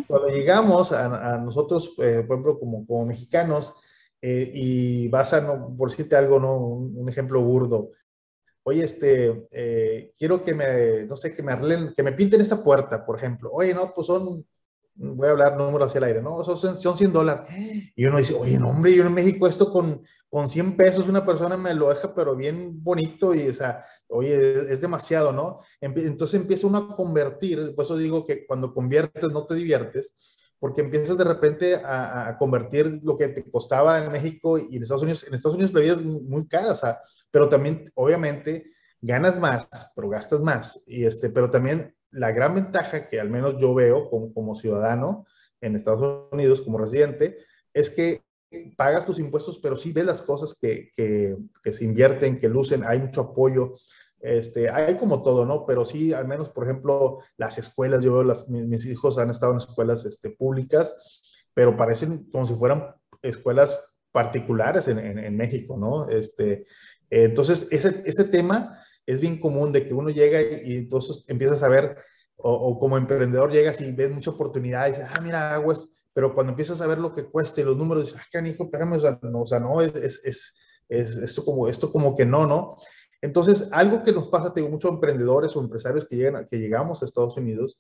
Cuando 0.09 0.31
llegamos 0.31 0.91
a, 0.91 1.35
a 1.35 1.39
nosotros, 1.39 1.95
eh, 1.99 2.25
por 2.27 2.39
ejemplo, 2.39 2.59
como, 2.59 2.85
como 2.85 3.07
mexicanos, 3.07 3.73
eh, 4.27 4.51
y 4.55 5.09
vas 5.09 5.35
a, 5.35 5.43
no, 5.43 5.77
por 5.77 5.91
decirte 5.91 6.17
algo, 6.17 6.41
¿no? 6.41 6.57
Un, 6.57 7.07
ejemplo 7.11 7.43
burdo. 7.43 7.91
Oye, 8.63 8.83
este, 8.83 9.47
eh, 9.51 10.13
quiero 10.17 10.43
que 10.43 10.55
me, 10.55 11.05
no 11.05 11.15
sé, 11.15 11.35
que 11.35 11.43
me 11.43 11.53
que 11.95 12.03
me 12.03 12.13
pinten 12.13 12.41
esta 12.41 12.63
puerta, 12.63 13.05
por 13.05 13.19
ejemplo. 13.19 13.51
Oye, 13.53 13.75
no, 13.75 13.93
pues 13.93 14.07
son, 14.07 14.47
voy 14.95 15.29
a 15.29 15.33
hablar 15.33 15.59
números 15.59 15.89
hacia 15.89 15.99
el 15.99 16.05
aire, 16.05 16.23
¿no? 16.23 16.43
Son, 16.43 16.75
son 16.75 16.97
100 16.97 17.13
dólares. 17.13 17.51
Y 17.95 18.07
uno 18.07 18.17
dice, 18.17 18.33
oye, 18.33 18.59
no, 18.59 18.71
hombre, 18.71 18.95
yo 18.95 19.05
en 19.05 19.13
México 19.13 19.47
esto 19.47 19.71
con, 19.71 20.01
con 20.31 20.49
100 20.49 20.75
pesos 20.75 21.07
una 21.07 21.27
persona 21.27 21.59
me 21.59 21.75
lo 21.75 21.91
deja, 21.91 22.15
pero 22.15 22.35
bien 22.35 22.83
bonito 22.83 23.35
y, 23.35 23.49
o 23.49 23.53
sea, 23.53 23.85
oye, 24.09 24.73
es, 24.73 24.81
demasiado, 24.81 25.35
¿no? 25.35 25.61
Entonces 25.83 26.41
empieza 26.41 26.67
uno 26.67 26.79
a 26.79 26.97
convertir, 26.97 27.75
por 27.75 27.85
eso 27.85 27.99
digo 27.99 28.25
que 28.25 28.47
cuando 28.47 28.73
conviertes 28.73 29.31
no 29.31 29.45
te 29.45 29.55
diviertes, 29.55 30.15
porque 30.65 30.81
empiezas 30.81 31.19
de 31.19 31.25
repente 31.25 31.75
a, 31.75 32.37
convertir 32.39 32.99
lo 33.03 33.19
que 33.19 33.29
te 33.29 33.45
costaba 33.51 34.03
en 34.03 34.11
México 34.11 34.57
y 34.57 34.77
en 34.77 34.83
Estados 34.83 35.03
Unidos. 35.03 35.23
En 35.29 35.35
Estados 35.35 35.57
Unidos 35.57 35.75
la 35.75 35.81
vida 35.81 35.93
es 35.93 36.03
muy 36.03 36.49
cara, 36.49 36.73
o 36.73 36.77
sea, 36.77 37.03
pero 37.31 37.51
también, 37.51 37.93
obviamente, 37.95 38.73
ganas 38.99 39.39
más, 39.39 39.69
pero 39.95 40.09
gastas 40.09 40.41
más. 40.41 40.83
Y 40.87 41.05
este, 41.05 41.29
pero 41.29 41.51
también 41.51 41.95
la 42.13 42.33
gran 42.33 42.55
ventaja 42.55 43.09
que 43.09 43.21
al 43.21 43.29
menos 43.29 43.57
yo 43.61 43.75
veo 43.75 44.09
como, 44.09 44.33
como 44.33 44.55
ciudadano 44.55 45.27
en 45.61 45.77
Estados 45.77 46.31
Unidos, 46.33 46.63
como 46.63 46.79
residente, 46.79 47.37
es 47.75 47.91
que 47.91 48.23
pagas 48.75 49.05
tus 49.05 49.19
impuestos, 49.19 49.59
pero 49.59 49.77
sí 49.77 49.93
ves 49.93 50.07
las 50.07 50.23
cosas 50.23 50.57
que, 50.59 50.91
que, 50.97 51.37
que 51.63 51.75
se 51.75 51.85
invierten, 51.85 52.39
que 52.39 52.49
lucen, 52.49 52.85
hay 52.87 53.01
mucho 53.01 53.21
apoyo. 53.21 53.75
Este, 54.25 54.71
hay 54.71 54.97
como 54.97 55.23
todo, 55.23 55.45
¿no? 55.45 55.67
Pero 55.67 55.85
sí, 55.85 56.15
al 56.15 56.27
menos, 56.27 56.49
por 56.49 56.65
ejemplo, 56.65 57.19
las 57.37 57.59
escuelas, 57.59 58.03
yo 58.03 58.15
veo, 58.15 58.25
las, 58.25 58.49
mis, 58.49 58.87
hijos 58.87 59.19
han 59.19 59.29
estado 59.29 59.53
en 59.53 59.59
escuelas 59.59 60.07
este, 60.07 60.31
públicas, 60.31 60.95
pero 61.53 61.77
parecen 61.77 62.31
como 62.33 62.47
si 62.47 62.55
fueran 62.55 62.95
escuelas 63.21 63.79
particulares 64.13 64.89
en, 64.89 65.37
México, 65.37 65.77
¿no? 65.77 66.09
Este, 66.09 66.65
entonces, 67.11 67.69
ese, 67.71 68.25
tema 68.25 68.83
es 69.05 69.21
bien 69.21 69.39
común 69.39 69.73
de 69.73 69.87
que 69.87 69.93
uno 69.93 70.09
llega 70.09 70.41
y, 70.41 70.77
entonces 70.77 71.27
empiezas 71.29 71.63
a 71.63 71.69
ver, 71.69 71.99
o, 72.37 72.79
como 72.79 72.97
emprendedor 72.97 73.53
llegas 73.53 73.79
y 73.83 73.93
ves 73.93 74.11
mucha 74.11 74.31
oportunidad 74.31 74.87
y 74.87 74.93
dices, 74.93 75.07
ah, 75.15 75.21
mira, 75.21 75.55
hago 75.55 75.75
pero 76.15 76.33
cuando 76.33 76.53
empiezas 76.53 76.81
a 76.81 76.87
ver 76.87 76.97
lo 76.97 77.15
que 77.15 77.25
cuesta 77.25 77.61
y 77.61 77.65
los 77.65 77.77
números, 77.77 78.07
dices, 78.07 78.21
ah, 78.23 78.29
canijo, 78.33 78.65
espérame, 78.65 78.95
o 78.95 79.01
sea, 79.01 79.19
no, 79.21 79.43
o 79.43 79.47
sea, 79.47 79.61
no 79.61 79.83
es, 79.83 79.95
es, 79.95 80.55
esto, 80.89 81.45
como, 81.45 81.69
esto 81.69 81.93
como 81.93 82.15
que 82.15 82.25
no, 82.25 82.47
¿no? 82.47 82.79
Entonces, 83.25 83.69
algo 83.73 84.03
que 84.03 84.13
nos 84.13 84.29
pasa, 84.29 84.53
tengo 84.53 84.69
muchos 84.69 84.91
emprendedores 84.91 85.57
o 85.57 85.61
empresarios 85.61 86.05
que, 86.05 86.15
llegan, 86.15 86.47
que 86.47 86.59
llegamos 86.59 87.01
a 87.01 87.07
Estados 87.07 87.39
Unidos, 87.39 87.79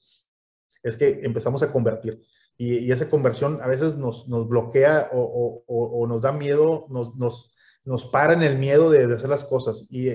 es 0.82 0.96
que 0.96 1.20
empezamos 1.22 1.62
a 1.62 1.70
convertir. 1.70 2.22
Y, 2.56 2.90
esa 2.90 3.10
conversión 3.10 3.60
a 3.60 3.66
veces 3.66 3.98
nos, 3.98 4.26
bloquea 4.26 5.10
o, 5.12 6.06
nos 6.08 6.22
da 6.22 6.32
miedo, 6.32 6.86
nos, 6.88 7.14
nos, 7.16 7.56
nos 7.84 8.06
para 8.06 8.32
en 8.32 8.42
el 8.42 8.58
miedo 8.58 8.88
de, 8.88 9.04
hacer 9.14 9.28
las 9.28 9.44
cosas. 9.44 9.86
Y, 9.90 10.08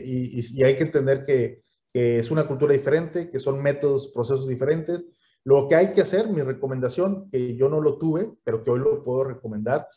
hay 0.64 0.76
que 0.76 0.84
entender 0.84 1.24
que, 1.24 1.62
es 1.94 2.32
una 2.32 2.48
cultura 2.48 2.74
diferente, 2.74 3.30
que 3.30 3.40
son 3.40 3.62
métodos, 3.62 4.08
procesos 4.08 4.48
diferentes. 4.48 5.06
Lo 5.44 5.68
que 5.68 5.76
hay 5.76 5.92
que 5.92 6.02
hacer, 6.02 6.28
mi 6.30 6.42
recomendación, 6.42 7.30
que 7.30 7.56
yo 7.56 7.70
no 7.70 7.82
lo 7.82 8.00
tuve, 8.00 8.32
pero 8.44 8.64
que 8.64 8.72
hoy 8.72 8.80
lo 8.80 9.04
puedo 9.04 9.26
recomendar, 9.26 9.88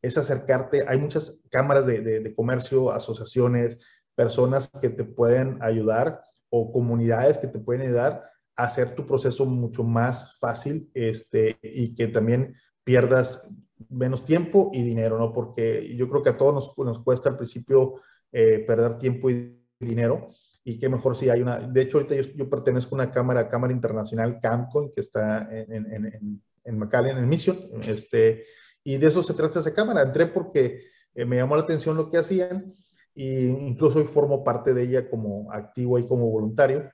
es 0.00 0.16
acercarte. 0.16 0.84
Hay 0.88 0.98
muchas 0.98 1.42
cámaras 1.50 1.84
de 1.84 2.34
comercio, 2.34 2.90
asociaciones, 2.90 3.78
personas 4.16 4.68
que 4.80 4.88
te 4.88 5.04
pueden 5.04 5.58
ayudar 5.62 6.22
o 6.50 6.72
comunidades 6.72 7.38
que 7.38 7.46
te 7.46 7.58
pueden 7.58 7.82
ayudar 7.82 8.24
a 8.56 8.64
hacer 8.64 8.94
tu 8.94 9.06
proceso 9.06 9.46
mucho 9.46 9.84
más 9.84 10.36
fácil 10.38 10.90
este, 10.94 11.58
y 11.62 11.94
que 11.94 12.08
también 12.08 12.56
pierdas 12.82 13.48
menos 13.90 14.24
tiempo 14.24 14.70
y 14.72 14.82
dinero, 14.82 15.18
¿no? 15.18 15.32
Porque 15.32 15.94
yo 15.96 16.08
creo 16.08 16.22
que 16.22 16.30
a 16.30 16.36
todos 16.36 16.54
nos, 16.54 16.78
nos 16.78 17.04
cuesta 17.04 17.28
al 17.28 17.36
principio 17.36 18.00
eh, 18.32 18.64
perder 18.66 18.98
tiempo 18.98 19.30
y 19.30 19.62
dinero 19.78 20.30
y 20.64 20.78
qué 20.78 20.88
mejor 20.88 21.16
si 21.16 21.28
hay 21.28 21.42
una, 21.42 21.60
de 21.60 21.82
hecho 21.82 21.98
ahorita 21.98 22.16
yo, 22.16 22.50
pertenezco 22.50 22.94
a 22.94 22.98
una 22.98 23.10
cámara, 23.10 23.48
Cámara 23.48 23.72
Internacional 23.72 24.40
CAMCON, 24.40 24.90
que 24.90 25.00
está 25.00 25.46
en, 25.48 25.72
en, 25.72 26.06
en, 26.06 26.42
en 26.64 26.78
McAllen, 26.78 27.18
en 27.18 27.28
Mission, 27.28 27.56
este, 27.86 28.44
y 28.82 28.96
de 28.96 29.06
eso 29.06 29.22
se 29.22 29.34
trata 29.34 29.60
esa 29.60 29.72
cámara. 29.72 30.02
Entré 30.02 30.26
porque 30.26 30.80
eh, 31.14 31.24
me 31.24 31.36
llamó 31.36 31.56
la 31.56 31.62
atención 31.62 31.96
lo 31.96 32.10
que 32.10 32.18
hacían 32.18 32.74
incluso 33.16 33.98
hoy 33.98 34.04
formo 34.04 34.44
parte 34.44 34.74
de 34.74 34.82
ella 34.82 35.10
como 35.10 35.50
activo 35.52 35.98
y 35.98 36.06
como 36.06 36.30
voluntario. 36.30 36.90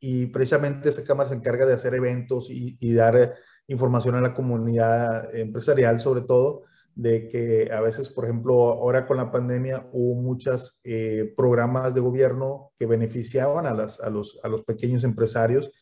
y 0.00 0.26
precisamente 0.26 0.90
esta 0.90 1.04
cámara 1.04 1.28
se 1.30 1.36
encarga 1.36 1.66
de 1.66 1.74
hacer 1.74 1.94
eventos 1.94 2.48
y, 2.50 2.94
dar 2.94 3.34
información 3.68 4.16
a 4.16 4.20
la 4.20 4.34
comunidad 4.34 5.34
empresarial 5.34 6.00
sobre 6.00 6.22
todo 6.22 6.64
de 6.94 7.28
que 7.28 7.70
a 7.72 7.80
veces, 7.80 8.08
por 8.08 8.24
ejemplo, 8.24 8.54
ahora 8.54 9.06
con 9.06 9.16
la 9.16 9.30
pandemia 9.32 9.88
hubo 9.92 10.14
muchos 10.20 10.80
eh, 10.84 11.32
programas 11.36 11.94
de 11.94 12.00
gobierno 12.00 12.72
que 12.76 12.86
beneficiaban 12.86 13.66
a, 13.66 13.74
las, 13.74 14.00
a, 14.00 14.10
los, 14.10 14.38
a 14.44 14.48
los 14.48 14.64
pequeños 14.64 15.04
empresarios 15.04 15.72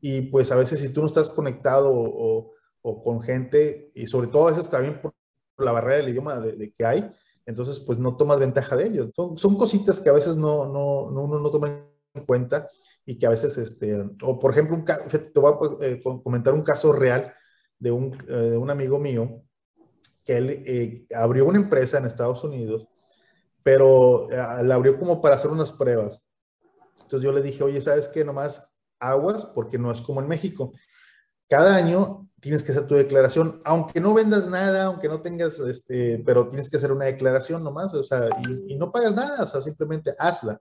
y 0.00 0.22
pues 0.22 0.52
a 0.52 0.56
veces 0.56 0.80
si 0.80 0.90
tú 0.90 1.00
no 1.00 1.06
estás 1.06 1.30
conectado 1.30 1.90
o, 1.92 2.52
o 2.82 3.02
con 3.02 3.22
gente 3.22 3.90
y 3.94 4.06
sobre 4.06 4.28
todo 4.28 4.48
a 4.48 4.50
veces 4.50 4.68
también 4.68 5.00
por 5.00 5.14
la 5.58 5.72
barrera 5.72 5.98
del 5.98 6.08
idioma 6.10 6.40
de, 6.40 6.72
que 6.72 6.84
hay, 6.84 7.12
entonces 7.50 7.80
pues 7.80 7.98
no 7.98 8.16
tomas 8.16 8.38
ventaja 8.38 8.76
de 8.76 8.86
ello. 8.86 9.10
Son, 9.14 9.56
cositas 9.56 10.00
que 10.00 10.08
a 10.08 10.12
veces 10.12 10.36
no, 10.36 10.66
no, 10.66 11.10
no, 11.10 11.22
uno 11.22 11.40
no 11.40 11.50
toma 11.50 11.84
en 12.14 12.24
cuenta 12.24 12.68
y 13.04 13.18
que 13.18 13.26
a 13.26 13.30
veces, 13.30 13.58
este, 13.58 13.94
o 14.22 14.38
por 14.38 14.52
ejemplo, 14.52 14.76
un, 14.76 14.84
te 14.84 15.40
voy 15.40 15.52
a 15.80 15.84
eh, 15.84 16.00
comentar 16.22 16.54
un 16.54 16.62
caso 16.62 16.92
real 16.92 17.34
de 17.78 17.90
un, 17.90 18.16
eh, 18.28 18.50
de 18.50 18.56
un 18.56 18.70
amigo 18.70 18.98
mío 18.98 19.42
que 20.24 20.36
él 20.36 20.62
eh, 20.64 21.06
abrió 21.14 21.46
una 21.46 21.58
empresa 21.58 21.98
en 21.98 22.06
Estados 22.06 22.44
Unidos, 22.44 22.86
pero 23.62 24.28
la 24.30 24.74
abrió 24.74 24.98
como 24.98 25.20
para 25.20 25.34
hacer 25.34 25.50
unas 25.50 25.72
pruebas. 25.72 26.22
Entonces 27.02 27.22
yo 27.22 27.32
le 27.32 27.42
dije, 27.42 27.62
oye, 27.64 27.80
¿sabes 27.80 28.08
qué? 28.08 28.24
Nomás 28.24 28.70
aguas, 29.00 29.44
porque 29.44 29.76
no 29.76 29.90
es 29.90 30.00
como 30.00 30.20
en 30.20 30.28
México. 30.28 30.72
Cada 31.50 31.74
año 31.74 32.28
tienes 32.40 32.62
que 32.62 32.70
hacer 32.70 32.86
tu 32.86 32.94
declaración, 32.94 33.60
aunque 33.64 34.00
no 34.00 34.14
vendas 34.14 34.48
nada, 34.48 34.84
aunque 34.84 35.08
no 35.08 35.20
tengas, 35.20 35.58
este, 35.58 36.22
pero 36.24 36.48
tienes 36.48 36.70
que 36.70 36.76
hacer 36.76 36.92
una 36.92 37.06
declaración 37.06 37.64
nomás, 37.64 37.92
o 37.92 38.04
sea, 38.04 38.28
y, 38.68 38.76
no 38.76 38.92
pagas 38.92 39.14
nada, 39.14 39.42
o 39.42 39.46
sea, 39.46 39.60
simplemente 39.60 40.14
hazla. 40.16 40.60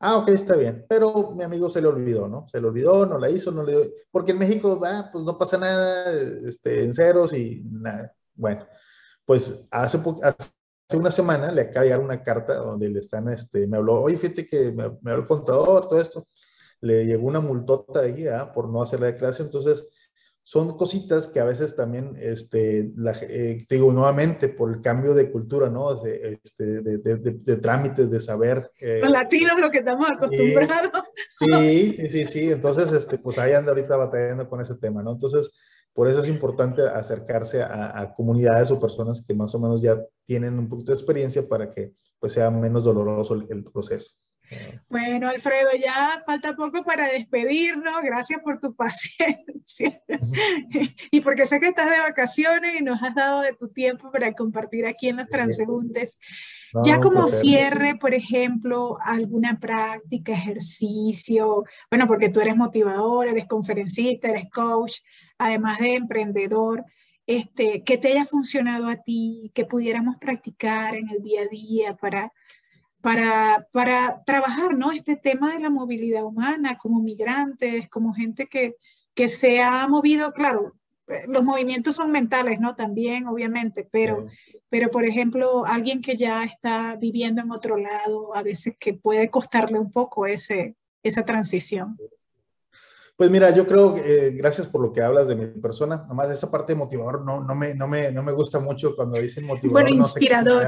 Ah, 0.00 0.16
ok, 0.18 0.28
está 0.30 0.56
bien. 0.56 0.84
Pero 0.88 1.32
mi 1.32 1.44
amigo 1.44 1.70
se 1.70 1.80
le 1.80 1.88
olvidó, 1.88 2.28
¿no? 2.28 2.46
Se 2.48 2.60
le 2.60 2.66
olvidó, 2.68 3.06
no 3.06 3.18
la 3.18 3.30
hizo, 3.30 3.52
no 3.52 3.62
le 3.62 3.72
dio. 3.72 3.92
Porque 4.10 4.32
en 4.32 4.38
México, 4.38 4.80
ah, 4.84 5.08
pues 5.12 5.24
no 5.24 5.38
pasa 5.38 5.58
nada, 5.58 6.12
este, 6.46 6.84
en 6.84 6.94
ceros 6.94 7.32
y 7.32 7.62
nada. 7.64 8.12
Bueno, 8.34 8.66
pues 9.24 9.68
hace, 9.70 9.98
hace 10.22 10.96
una 10.96 11.10
semana 11.10 11.52
le 11.52 11.62
acaba 11.62 11.80
de 11.82 11.86
llegar 11.86 12.00
una 12.00 12.22
carta 12.22 12.54
donde 12.56 12.88
le 12.88 12.98
están, 12.98 13.28
este, 13.28 13.66
me 13.66 13.76
habló, 13.76 14.02
oye, 14.02 14.18
fíjate 14.18 14.46
que 14.46 14.72
me, 14.72 14.84
habló 14.84 15.22
el 15.22 15.26
contador, 15.26 15.88
todo 15.88 16.00
esto. 16.00 16.28
Le 16.80 17.04
llegó 17.06 17.26
una 17.26 17.40
multota 17.40 18.00
ahí 18.00 18.26
¿ah? 18.28 18.52
por 18.52 18.68
no 18.68 18.82
hacer 18.82 19.00
la 19.00 19.06
declaración. 19.06 19.48
Entonces, 19.48 19.86
son 20.48 20.78
cositas 20.78 21.26
que 21.26 21.40
a 21.40 21.44
veces 21.44 21.76
también, 21.76 22.16
este, 22.18 22.90
la, 22.96 23.12
eh, 23.20 23.66
te 23.68 23.74
digo 23.74 23.92
nuevamente, 23.92 24.48
por 24.48 24.72
el 24.72 24.80
cambio 24.80 25.12
de 25.12 25.30
cultura, 25.30 25.68
¿no? 25.68 25.94
De, 25.96 26.40
este, 26.42 26.80
de, 26.80 26.96
de, 26.96 27.16
de 27.16 27.56
trámites, 27.56 28.10
de 28.10 28.18
saber. 28.18 28.70
Eh, 28.80 29.00
Los 29.02 29.12
latinos 29.12 29.60
lo 29.60 29.70
que 29.70 29.80
estamos 29.80 30.10
acostumbrados. 30.10 30.90
Sí, 31.38 31.92
sí, 31.98 32.08
sí, 32.08 32.24
sí. 32.24 32.50
Entonces, 32.50 32.90
este, 32.92 33.18
pues 33.18 33.36
ahí 33.36 33.52
anda 33.52 33.72
ahorita 33.72 33.94
batallando 33.94 34.48
con 34.48 34.62
ese 34.62 34.76
tema, 34.76 35.02
¿no? 35.02 35.12
Entonces, 35.12 35.52
por 35.92 36.08
eso 36.08 36.22
es 36.22 36.28
importante 36.28 36.80
acercarse 36.80 37.62
a, 37.62 38.10
comunidades 38.16 38.70
o 38.70 38.80
personas 38.80 39.22
que 39.22 39.34
más 39.34 39.54
o 39.54 39.60
menos 39.60 39.82
ya 39.82 40.02
tienen 40.24 40.58
un 40.58 40.66
poquito 40.66 40.92
de 40.92 40.96
experiencia 40.96 41.46
para 41.46 41.70
que 41.70 41.92
pues, 42.18 42.32
sea 42.32 42.50
menos 42.50 42.84
doloroso 42.84 43.34
el, 43.34 43.64
proceso. 43.64 44.14
Bueno, 44.88 45.28
Alfredo, 45.28 45.70
ya 45.78 46.22
falta 46.24 46.54
poco 46.54 46.82
para 46.84 47.06
despedirnos. 47.08 48.02
Gracias 48.02 48.40
por 48.42 48.60
tu 48.60 48.74
paciencia. 48.76 50.02
Y 51.10 51.20
porque 51.20 51.46
sé 51.46 51.60
que 51.60 51.68
estás 51.68 51.90
de 51.90 52.00
vacaciones 52.00 52.80
y 52.80 52.82
nos 52.82 53.02
has 53.02 53.14
dado 53.14 53.42
de 53.42 53.52
tu 53.52 53.68
tiempo 53.68 54.10
para 54.10 54.32
compartir 54.32 54.86
aquí 54.86 55.08
en 55.08 55.16
los 55.16 55.28
transeúntes. 55.28 56.18
ya 56.84 57.00
como 57.00 57.24
cierre, 57.24 57.96
por 57.96 58.14
ejemplo, 58.14 58.98
alguna 59.02 59.58
práctica, 59.58 60.32
ejercicio, 60.32 61.64
bueno, 61.90 62.06
porque 62.06 62.28
tú 62.28 62.40
eres 62.40 62.56
motivador, 62.56 63.28
eres 63.28 63.46
conferencista, 63.46 64.28
eres 64.28 64.50
coach 64.50 65.00
además 65.38 65.78
de 65.78 65.94
emprendedor, 65.94 66.84
este, 67.26 67.84
que 67.84 67.96
te 67.96 68.08
haya 68.08 68.24
funcionado 68.24 68.88
a 68.88 68.96
ti, 68.96 69.50
que 69.54 69.64
pudiéramos 69.64 70.16
practicar 70.16 70.96
en 70.96 71.08
el 71.10 71.22
día 71.22 71.42
a 71.42 71.46
día 71.46 71.96
para, 71.96 72.32
para, 73.00 73.66
para 73.72 74.22
trabajar 74.24 74.76
¿no? 74.76 74.90
este 74.90 75.16
tema 75.16 75.52
de 75.52 75.60
la 75.60 75.70
movilidad 75.70 76.24
humana 76.24 76.76
como 76.78 77.00
migrantes, 77.00 77.88
como 77.88 78.12
gente 78.12 78.46
que, 78.46 78.74
que 79.14 79.28
se 79.28 79.60
ha 79.60 79.86
movido, 79.88 80.32
claro, 80.32 80.74
los 81.26 81.42
movimientos 81.42 81.96
son 81.96 82.10
mentales, 82.10 82.60
¿no? 82.60 82.74
También, 82.74 83.26
obviamente, 83.26 83.88
pero, 83.90 84.26
pero 84.68 84.90
por 84.90 85.04
ejemplo, 85.04 85.64
alguien 85.64 86.02
que 86.02 86.16
ya 86.16 86.44
está 86.44 86.96
viviendo 86.96 87.40
en 87.40 87.50
otro 87.50 87.76
lado, 87.76 88.34
a 88.34 88.42
veces 88.42 88.76
que 88.78 88.94
puede 88.94 89.30
costarle 89.30 89.78
un 89.78 89.90
poco 89.90 90.26
ese, 90.26 90.76
esa 91.02 91.24
transición. 91.24 91.96
Pues 93.18 93.32
mira, 93.32 93.52
yo 93.52 93.66
creo 93.66 93.96
que 93.96 94.28
eh, 94.28 94.30
gracias 94.30 94.68
por 94.68 94.80
lo 94.80 94.92
que 94.92 95.02
hablas 95.02 95.26
de 95.26 95.34
mi 95.34 95.48
persona. 95.48 96.04
Además, 96.06 96.30
esa 96.30 96.52
parte 96.52 96.72
de 96.72 96.78
motivador 96.78 97.24
no, 97.24 97.42
no, 97.42 97.52
me, 97.56 97.74
no, 97.74 97.88
me, 97.88 98.12
no 98.12 98.22
me 98.22 98.30
gusta 98.30 98.60
mucho 98.60 98.94
cuando 98.94 99.18
dicen 99.18 99.44
motivador. 99.46 99.72
Bueno, 99.72 99.88
inspirador. 99.88 100.64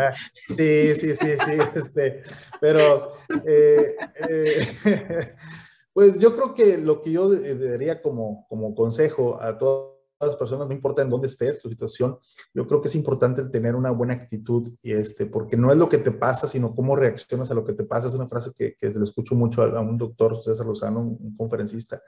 sí, 0.48 0.96
sí, 0.96 1.14
sí, 1.14 1.28
sí. 1.46 1.52
este, 1.76 2.24
pero, 2.60 3.12
eh, 3.46 3.94
eh, 4.28 5.34
pues 5.92 6.18
yo 6.18 6.34
creo 6.34 6.52
que 6.52 6.76
lo 6.76 7.00
que 7.00 7.12
yo 7.12 7.30
daría 7.30 8.02
como, 8.02 8.48
como 8.48 8.74
consejo 8.74 9.40
a 9.40 9.56
todas 9.56 9.94
las 10.20 10.34
personas, 10.34 10.66
no 10.66 10.74
importa 10.74 11.02
en 11.02 11.10
dónde 11.10 11.28
estés, 11.28 11.62
tu 11.62 11.68
situación, 11.68 12.18
yo 12.52 12.66
creo 12.66 12.80
que 12.80 12.88
es 12.88 12.96
importante 12.96 13.42
el 13.42 13.52
tener 13.52 13.76
una 13.76 13.92
buena 13.92 14.14
actitud, 14.14 14.72
y 14.82 14.90
este, 14.90 15.26
porque 15.26 15.56
no 15.56 15.70
es 15.70 15.78
lo 15.78 15.88
que 15.88 15.98
te 15.98 16.10
pasa, 16.10 16.48
sino 16.48 16.74
cómo 16.74 16.96
reaccionas 16.96 17.48
a 17.52 17.54
lo 17.54 17.64
que 17.64 17.74
te 17.74 17.84
pasa. 17.84 18.08
Es 18.08 18.14
una 18.14 18.28
frase 18.28 18.50
que, 18.52 18.74
que 18.74 18.90
se 18.90 18.98
le 18.98 19.04
escucho 19.04 19.36
mucho 19.36 19.62
a, 19.62 19.66
a 19.66 19.80
un 19.80 19.96
doctor, 19.96 20.42
César 20.42 20.66
Lozano, 20.66 20.98
un 20.98 21.36
conferencista 21.36 22.02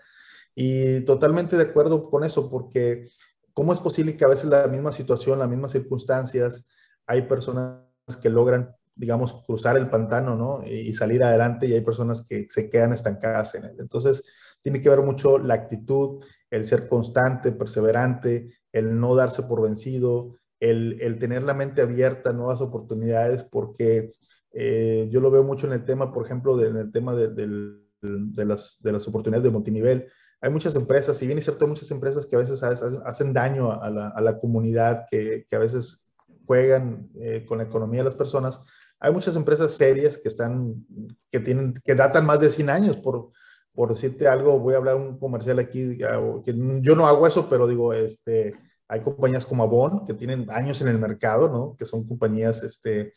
y 0.54 1.00
totalmente 1.00 1.56
de 1.56 1.64
acuerdo 1.64 2.08
con 2.10 2.24
eso, 2.24 2.50
porque 2.50 3.08
¿cómo 3.52 3.72
es 3.72 3.78
posible 3.78 4.16
que 4.16 4.24
a 4.24 4.28
veces 4.28 4.46
la 4.46 4.66
misma 4.68 4.92
situación, 4.92 5.38
las 5.38 5.48
mismas 5.48 5.72
circunstancias, 5.72 6.66
hay 7.06 7.22
personas 7.22 7.80
que 8.20 8.30
logran, 8.30 8.74
digamos, 8.94 9.42
cruzar 9.44 9.76
el 9.76 9.88
pantano, 9.88 10.36
¿no? 10.36 10.66
Y 10.66 10.92
salir 10.92 11.22
adelante 11.22 11.66
y 11.66 11.72
hay 11.72 11.80
personas 11.80 12.22
que 12.26 12.46
se 12.48 12.68
quedan 12.68 12.92
estancadas 12.92 13.54
en 13.54 13.64
él. 13.64 13.76
Entonces, 13.78 14.24
tiene 14.60 14.80
que 14.80 14.88
ver 14.88 15.00
mucho 15.00 15.38
la 15.38 15.54
actitud, 15.54 16.24
el 16.50 16.64
ser 16.64 16.88
constante, 16.88 17.52
perseverante, 17.52 18.54
el 18.70 18.98
no 18.98 19.14
darse 19.14 19.42
por 19.42 19.62
vencido, 19.62 20.36
el, 20.60 20.98
el 21.00 21.18
tener 21.18 21.42
la 21.42 21.54
mente 21.54 21.82
abierta 21.82 22.30
a 22.30 22.32
nuevas 22.34 22.60
oportunidades, 22.60 23.42
porque 23.42 24.12
eh, 24.52 25.08
yo 25.10 25.20
lo 25.20 25.30
veo 25.30 25.42
mucho 25.42 25.66
en 25.66 25.72
el 25.72 25.84
tema, 25.84 26.12
por 26.12 26.24
ejemplo, 26.24 26.62
en 26.64 26.76
el 26.76 26.92
tema 26.92 27.14
de, 27.14 27.28
de, 27.28 28.44
las, 28.44 28.80
de 28.82 28.92
las 28.92 29.08
oportunidades 29.08 29.44
de 29.44 29.50
multinivel 29.50 30.08
hay 30.42 30.50
muchas 30.50 30.74
empresas, 30.74 31.16
si 31.16 31.26
bien 31.26 31.38
es 31.38 31.44
cierto, 31.44 31.68
muchas 31.68 31.90
empresas 31.92 32.26
que 32.26 32.34
a 32.34 32.40
veces 32.40 32.62
hacen 32.64 33.32
daño 33.32 33.72
a 33.80 33.88
la, 33.88 34.38
comunidad, 34.38 35.06
que, 35.08 35.46
a 35.52 35.58
veces 35.58 36.10
juegan 36.44 37.08
eh, 37.20 37.44
con 37.46 37.58
la 37.58 37.64
economía 37.64 38.00
de 38.00 38.06
las 38.06 38.16
personas, 38.16 38.60
hay 38.98 39.12
muchas 39.12 39.36
empresas 39.36 39.72
serias 39.72 40.18
que 40.18 40.26
están, 40.26 40.84
que 41.30 41.38
tienen, 41.38 41.74
que 41.84 41.94
datan 41.94 42.26
más 42.26 42.40
de 42.40 42.50
100 42.50 42.70
años, 42.70 42.96
por, 42.96 43.30
por 43.72 43.90
decirte 43.90 44.26
algo, 44.26 44.58
voy 44.58 44.74
a 44.74 44.78
hablar 44.78 44.96
un 44.96 45.16
comercial 45.16 45.60
aquí, 45.60 45.96
que 45.96 46.54
yo 46.80 46.96
no 46.96 47.06
hago 47.06 47.24
eso, 47.28 47.48
pero 47.48 47.68
digo, 47.68 47.92
este, 47.92 48.52
hay 48.88 49.00
compañías 49.00 49.46
como 49.46 49.62
Avon, 49.62 50.04
que 50.04 50.14
tienen 50.14 50.50
años 50.50 50.82
en 50.82 50.88
el 50.88 50.98
mercado, 50.98 51.48
¿no? 51.48 51.76
Que 51.76 51.86
son 51.86 52.04
compañías, 52.06 52.64
este, 52.64 53.14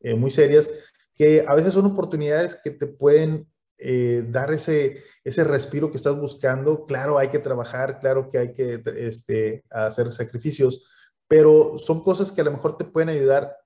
eh, 0.00 0.16
muy 0.16 0.32
serias, 0.32 0.72
que 1.14 1.44
a 1.46 1.54
veces 1.54 1.72
son 1.72 1.86
oportunidades 1.86 2.58
que 2.62 2.72
te 2.72 2.88
pueden 2.88 3.46
eh, 3.78 4.24
dar 4.28 4.52
ese, 4.52 5.02
ese 5.24 5.44
respiro 5.44 5.90
que 5.90 5.96
estás 5.96 6.18
buscando. 6.18 6.84
Claro, 6.86 7.18
hay 7.18 7.28
que 7.28 7.38
trabajar, 7.38 7.98
claro 7.98 8.28
que 8.28 8.38
hay 8.38 8.52
que 8.52 8.82
este, 8.96 9.64
hacer 9.70 10.12
sacrificios, 10.12 10.88
pero 11.28 11.76
son 11.78 12.02
cosas 12.02 12.32
que 12.32 12.40
a 12.40 12.44
lo 12.44 12.52
mejor 12.52 12.76
te 12.76 12.84
pueden 12.84 13.08
ayudar. 13.08 13.56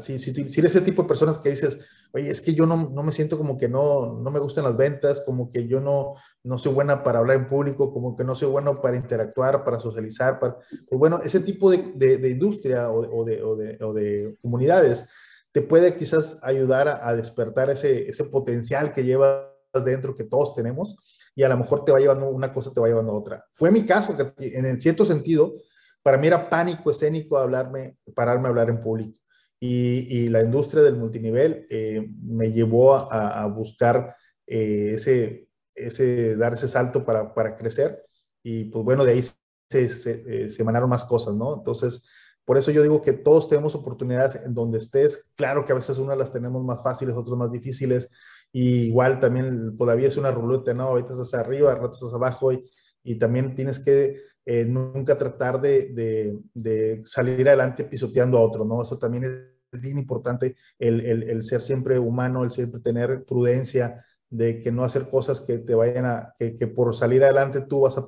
si, 0.00 0.18
si, 0.18 0.30
eres 0.30 0.74
ese 0.74 0.80
tipo 0.80 1.02
de 1.02 1.08
personas 1.08 1.38
que 1.38 1.50
dices, 1.50 1.78
oye, 2.12 2.30
es 2.30 2.40
que 2.40 2.54
yo 2.54 2.66
no, 2.66 2.90
no, 2.90 3.02
me 3.02 3.12
siento 3.12 3.38
como 3.38 3.56
que 3.56 3.68
no, 3.68 4.20
no 4.20 4.30
me 4.30 4.40
gustan 4.40 4.64
las 4.64 4.76
ventas, 4.76 5.22
como 5.24 5.48
que 5.50 5.66
yo 5.66 5.80
no, 5.80 6.14
no 6.42 6.58
soy 6.58 6.74
buena 6.74 7.02
para 7.02 7.20
hablar 7.20 7.36
en 7.36 7.48
público, 7.48 7.92
como 7.92 8.16
que 8.16 8.24
no 8.24 8.34
soy 8.34 8.48
bueno 8.48 8.80
para 8.80 8.96
interactuar, 8.96 9.64
para 9.64 9.80
socializar, 9.80 10.38
para, 10.38 10.56
pues 10.88 10.98
bueno, 10.98 11.20
ese 11.24 11.40
tipo 11.40 11.70
de, 11.70 11.94
de, 11.94 12.30
industria 12.30 12.90
o, 12.90 13.24
de, 13.24 13.42
o, 13.42 13.52
o 13.52 13.92
de 13.94 14.36
comunidades 14.42 15.06
te 15.52 15.62
puede 15.62 15.96
quizás 15.96 16.38
ayudar 16.42 16.88
a, 16.88 17.14
despertar 17.14 17.70
ese, 17.70 18.08
ese 18.08 18.24
potencial 18.24 18.92
que 18.92 19.04
llevas 19.04 19.46
dentro, 19.84 20.14
que 20.14 20.24
todos 20.24 20.54
tenemos, 20.54 20.96
y 21.34 21.42
a 21.42 21.48
lo 21.48 21.56
mejor 21.56 21.84
te 21.84 21.92
va 21.92 22.00
llevando 22.00 22.28
una 22.28 22.52
cosa, 22.52 22.72
te 22.72 22.80
va 22.80 22.88
llevando 22.88 23.12
a 23.12 23.18
otra. 23.18 23.44
Fue 23.52 23.70
mi 23.70 23.84
caso, 23.84 24.16
que 24.16 24.32
en 24.38 24.80
cierto 24.80 25.06
sentido, 25.06 25.54
para 26.02 26.18
mí 26.18 26.26
era 26.26 26.48
pánico 26.48 26.90
escénico 26.90 27.38
hablarme, 27.38 27.98
pararme 28.14 28.46
a 28.46 28.50
hablar 28.50 28.70
en 28.70 28.80
público. 28.80 29.18
Y, 29.60 30.06
y 30.16 30.28
la 30.28 30.42
industria 30.42 30.82
del 30.82 30.96
multinivel 30.96 31.66
eh, 31.68 32.08
me 32.22 32.52
llevó 32.52 32.94
a, 32.94 33.42
a 33.42 33.46
buscar 33.46 34.16
eh, 34.46 34.92
ese, 34.94 35.48
ese, 35.74 36.36
dar 36.36 36.54
ese 36.54 36.68
salto 36.68 37.04
para, 37.04 37.34
para, 37.34 37.56
crecer. 37.56 38.04
Y 38.42 38.64
pues 38.64 38.84
bueno, 38.84 39.04
de 39.04 39.12
ahí 39.12 39.22
se, 39.22 39.88
se, 39.88 40.24
eh, 40.26 40.48
se 40.48 40.62
emanaron 40.62 40.88
más 40.88 41.04
cosas, 41.04 41.34
¿no? 41.34 41.58
Entonces, 41.58 42.04
Por 42.48 42.56
eso 42.56 42.70
yo 42.70 42.82
digo 42.82 43.02
que 43.02 43.12
todos 43.12 43.46
tenemos 43.46 43.74
oportunidades 43.74 44.36
en 44.36 44.54
donde 44.54 44.78
estés. 44.78 45.30
Claro 45.36 45.66
que 45.66 45.72
a 45.72 45.74
veces 45.74 45.98
unas 45.98 46.16
las 46.16 46.32
tenemos 46.32 46.64
más 46.64 46.82
fáciles, 46.82 47.14
otras 47.14 47.36
más 47.36 47.52
difíciles. 47.52 48.08
Y 48.50 48.86
igual 48.86 49.20
también 49.20 49.76
todavía 49.76 50.08
es 50.08 50.16
una 50.16 50.30
ruleta, 50.30 50.72
¿no? 50.72 50.84
Ahorita 50.84 51.12
estás 51.12 51.34
arriba, 51.34 51.72
ahorita 51.72 51.92
estás 51.92 52.14
abajo 52.14 52.50
y, 52.54 52.64
y 53.02 53.18
también 53.18 53.54
tienes 53.54 53.78
que 53.78 54.22
eh, 54.46 54.64
nunca 54.64 55.18
tratar 55.18 55.60
de, 55.60 55.92
de, 55.92 56.38
de, 56.54 57.02
salir 57.04 57.46
adelante 57.46 57.84
pisoteando 57.84 58.38
a 58.38 58.40
otro, 58.40 58.64
¿no? 58.64 58.80
Eso 58.80 58.96
también 58.96 59.24
es 59.24 59.80
bien 59.82 59.98
importante, 59.98 60.56
el, 60.78 61.02
el, 61.02 61.24
el, 61.24 61.42
ser 61.42 61.60
siempre 61.60 61.98
humano, 61.98 62.44
el 62.44 62.50
siempre 62.50 62.80
tener 62.80 63.26
prudencia, 63.26 64.06
de 64.30 64.58
que 64.58 64.72
no 64.72 64.84
hacer 64.84 65.08
cosas 65.10 65.42
que 65.42 65.58
te 65.58 65.74
vayan 65.74 66.06
a, 66.06 66.34
que, 66.38 66.56
que 66.56 66.66
por 66.66 66.94
salir 66.94 67.24
adelante 67.24 67.62
tú 67.62 67.80
vas 67.80 67.96
a, 67.98 68.06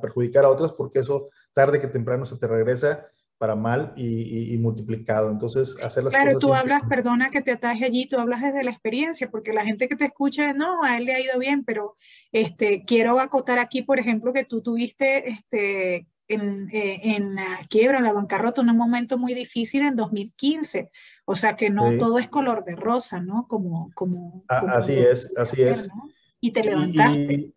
perjudicar 0.00 0.44
a 0.44 0.50
otras, 0.50 0.72
porque 0.72 1.00
eso 1.00 1.30
tarde 1.54 1.78
que 1.78 1.86
temprano 1.86 2.24
se 2.24 2.38
te 2.38 2.46
regresa 2.46 3.06
para 3.40 3.56
mal 3.56 3.94
y, 3.96 4.52
y, 4.52 4.58
multiplicado. 4.58 5.30
Entonces, 5.30 5.74
hacer 5.82 6.04
las 6.04 6.12
claro, 6.12 6.34
cosas. 6.34 6.40
Claro, 6.40 6.40
tú 6.40 6.54
hablas, 6.54 6.82
perdona 6.86 7.30
que 7.30 7.40
te 7.40 7.52
ataje 7.52 7.86
allí, 7.86 8.06
tú 8.06 8.18
hablas 8.18 8.42
desde 8.42 8.62
la 8.62 8.70
experiencia, 8.70 9.30
porque 9.30 9.54
la 9.54 9.64
gente 9.64 9.88
que 9.88 9.96
te 9.96 10.04
escucha, 10.04 10.52
no, 10.52 10.84
a 10.84 10.98
él 10.98 11.06
le 11.06 11.14
ha 11.14 11.20
ido 11.20 11.38
bien, 11.38 11.64
pero 11.64 11.96
este, 12.32 12.84
quiero 12.84 13.18
acotar 13.18 13.58
aquí, 13.58 13.80
por 13.80 13.98
ejemplo, 13.98 14.34
que 14.34 14.44
tú 14.44 14.60
tuviste 14.60 15.30
este, 15.30 16.06
en, 16.28 16.68
eh, 16.70 17.00
en 17.02 17.36
la 17.36 17.62
quiebra, 17.70 17.96
en 17.96 18.04
la 18.04 18.12
bancarrota, 18.12 18.60
en 18.60 18.68
un 18.68 18.76
momento 18.76 19.16
muy 19.16 19.32
difícil 19.32 19.86
en 19.86 19.96
2015. 19.96 20.90
O 21.24 21.34
sea 21.34 21.56
que 21.56 21.70
no 21.70 21.92
sí. 21.92 21.98
todo 21.98 22.18
es 22.18 22.28
color 22.28 22.62
de 22.62 22.76
rosa, 22.76 23.20
¿no? 23.20 23.46
Como, 23.48 23.90
como, 23.94 24.44
ah, 24.48 24.60
como 24.60 24.74
así 24.74 24.98
es, 24.98 25.34
así 25.38 25.62
es. 25.62 25.88
¿no? 25.88 26.10
Y 26.40 26.50
te 26.50 26.62
levantaste. 26.62 27.32
Y, 27.32 27.54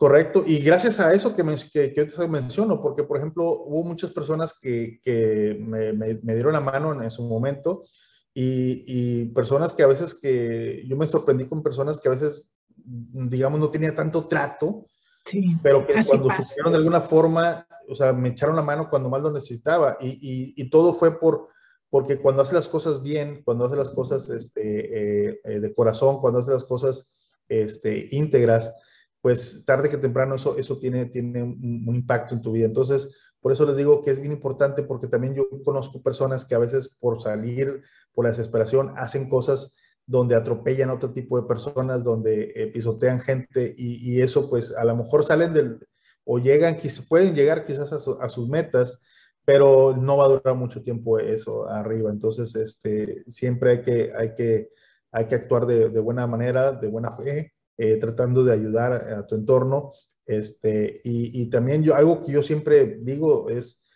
correcto, 0.00 0.42
y 0.46 0.60
gracias 0.60 0.98
a 0.98 1.12
eso 1.12 1.36
que, 1.36 1.44
que, 1.70 1.92
que 1.92 2.04
te 2.06 2.26
menciono, 2.26 2.80
porque 2.80 3.04
por 3.04 3.18
ejemplo 3.18 3.44
hubo 3.66 3.84
muchas 3.84 4.10
personas 4.12 4.56
que, 4.58 4.98
que 5.02 5.58
me, 5.60 5.92
me, 5.92 6.18
me, 6.22 6.32
dieron 6.32 6.54
la 6.54 6.62
mano 6.62 6.94
en, 6.94 7.02
en 7.02 7.10
su 7.10 7.22
momento 7.22 7.84
y, 8.32 8.82
y, 8.86 9.26
personas 9.26 9.74
que 9.74 9.82
a 9.82 9.88
veces 9.88 10.14
que 10.14 10.84
yo 10.88 10.96
me 10.96 11.06
sorprendí 11.06 11.44
con 11.44 11.62
personas 11.62 12.00
que 12.00 12.08
a 12.08 12.12
veces, 12.12 12.50
digamos, 12.74 13.60
no 13.60 13.68
tenía 13.68 13.94
tanto 13.94 14.26
trato, 14.26 14.86
sí, 15.26 15.58
pero 15.62 15.86
que 15.86 15.92
cuando 16.08 16.28
pasa. 16.28 16.44
supieron 16.44 16.72
de 16.72 16.78
alguna 16.78 17.02
forma, 17.02 17.66
o 17.86 17.94
sea, 17.94 18.14
me 18.14 18.30
echaron 18.30 18.56
la 18.56 18.62
mano 18.62 18.88
cuando 18.88 19.10
más 19.10 19.20
lo 19.20 19.30
necesitaba 19.30 19.98
y, 20.00 20.08
y, 20.08 20.54
y 20.56 20.70
todo 20.70 20.94
fue 20.94 21.20
por 21.20 21.48
porque 21.90 22.18
cuando 22.18 22.40
hace 22.40 22.54
las 22.54 22.68
cosas 22.68 23.02
bien, 23.02 23.42
cuando 23.44 23.66
hace 23.66 23.76
las 23.76 23.90
cosas 23.90 24.30
este, 24.30 25.28
eh, 25.28 25.40
eh, 25.44 25.60
de 25.60 25.74
corazón, 25.74 26.20
cuando 26.20 26.38
hace 26.38 26.52
las 26.52 26.64
cosas 26.64 27.10
este, 27.48 28.08
íntegras, 28.12 28.72
pues 29.20 29.64
tarde 29.66 29.88
que 29.90 29.98
temprano 29.98 30.34
eso, 30.36 30.56
eso 30.56 30.78
tiene, 30.78 31.06
tiene 31.06 31.42
un, 31.42 31.94
impacto 31.94 32.34
en 32.34 32.42
tu 32.42 32.52
vida. 32.52 32.66
Entonces, 32.66 33.32
por 33.40 33.52
eso 33.52 33.66
les 33.66 33.76
digo 33.76 34.02
que 34.02 34.10
es 34.10 34.20
bien 34.20 34.32
importante, 34.32 34.82
porque 34.82 35.08
también 35.08 35.34
yo 35.34 35.46
conozco 35.64 36.02
personas 36.02 36.44
que 36.44 36.54
a 36.54 36.58
veces 36.58 36.88
por 36.98 37.20
salir, 37.20 37.82
por 38.12 38.24
la 38.24 38.30
desesperación, 38.30 38.94
hacen 38.96 39.28
cosas 39.28 39.76
donde 40.06 40.34
atropellan 40.34 40.90
a 40.90 40.94
otro 40.94 41.12
tipo 41.12 41.40
de 41.40 41.46
personas, 41.46 42.02
donde 42.02 42.52
eh, 42.54 42.66
pisotean 42.68 43.20
gente 43.20 43.74
y, 43.76 44.20
eso 44.20 44.48
pues 44.50 44.72
a 44.72 44.84
lo 44.84 44.96
mejor 44.96 45.24
salen 45.24 45.52
del, 45.52 45.86
o 46.24 46.38
llegan, 46.38 46.76
pueden 47.08 47.34
llegar 47.34 47.64
quizás 47.64 47.92
a, 47.92 47.98
su, 47.98 48.20
a 48.20 48.28
sus 48.28 48.48
metas, 48.48 49.02
pero 49.44 49.96
no 49.96 50.16
va 50.16 50.24
a 50.24 50.28
durar 50.28 50.56
mucho 50.56 50.82
tiempo 50.82 51.18
eso 51.18 51.68
arriba. 51.68 52.10
Entonces, 52.10 52.54
este, 52.56 53.24
siempre 53.28 53.70
hay 53.70 53.82
que, 53.82 54.12
hay 54.16 54.34
que, 54.34 54.70
hay 55.12 55.26
que 55.26 55.34
actuar 55.34 55.66
de 55.66 55.88
buena 56.00 56.26
manera, 56.26 56.72
de 56.72 56.88
buena 56.88 57.16
fe, 57.16 57.52
eh, 57.82 57.96
tratando 57.96 58.44
de 58.44 58.52
ayudar 58.52 58.92
a 58.92 59.26
tu 59.26 59.34
entorno. 59.34 59.94
Este, 60.26 61.00
y, 61.02 61.40
y, 61.40 61.46
también 61.46 61.82
yo, 61.82 61.94
algo 61.94 62.20
que 62.20 62.30
yo 62.30 62.42
siempre 62.42 62.98
digo 63.00 63.48
es, 63.48 63.86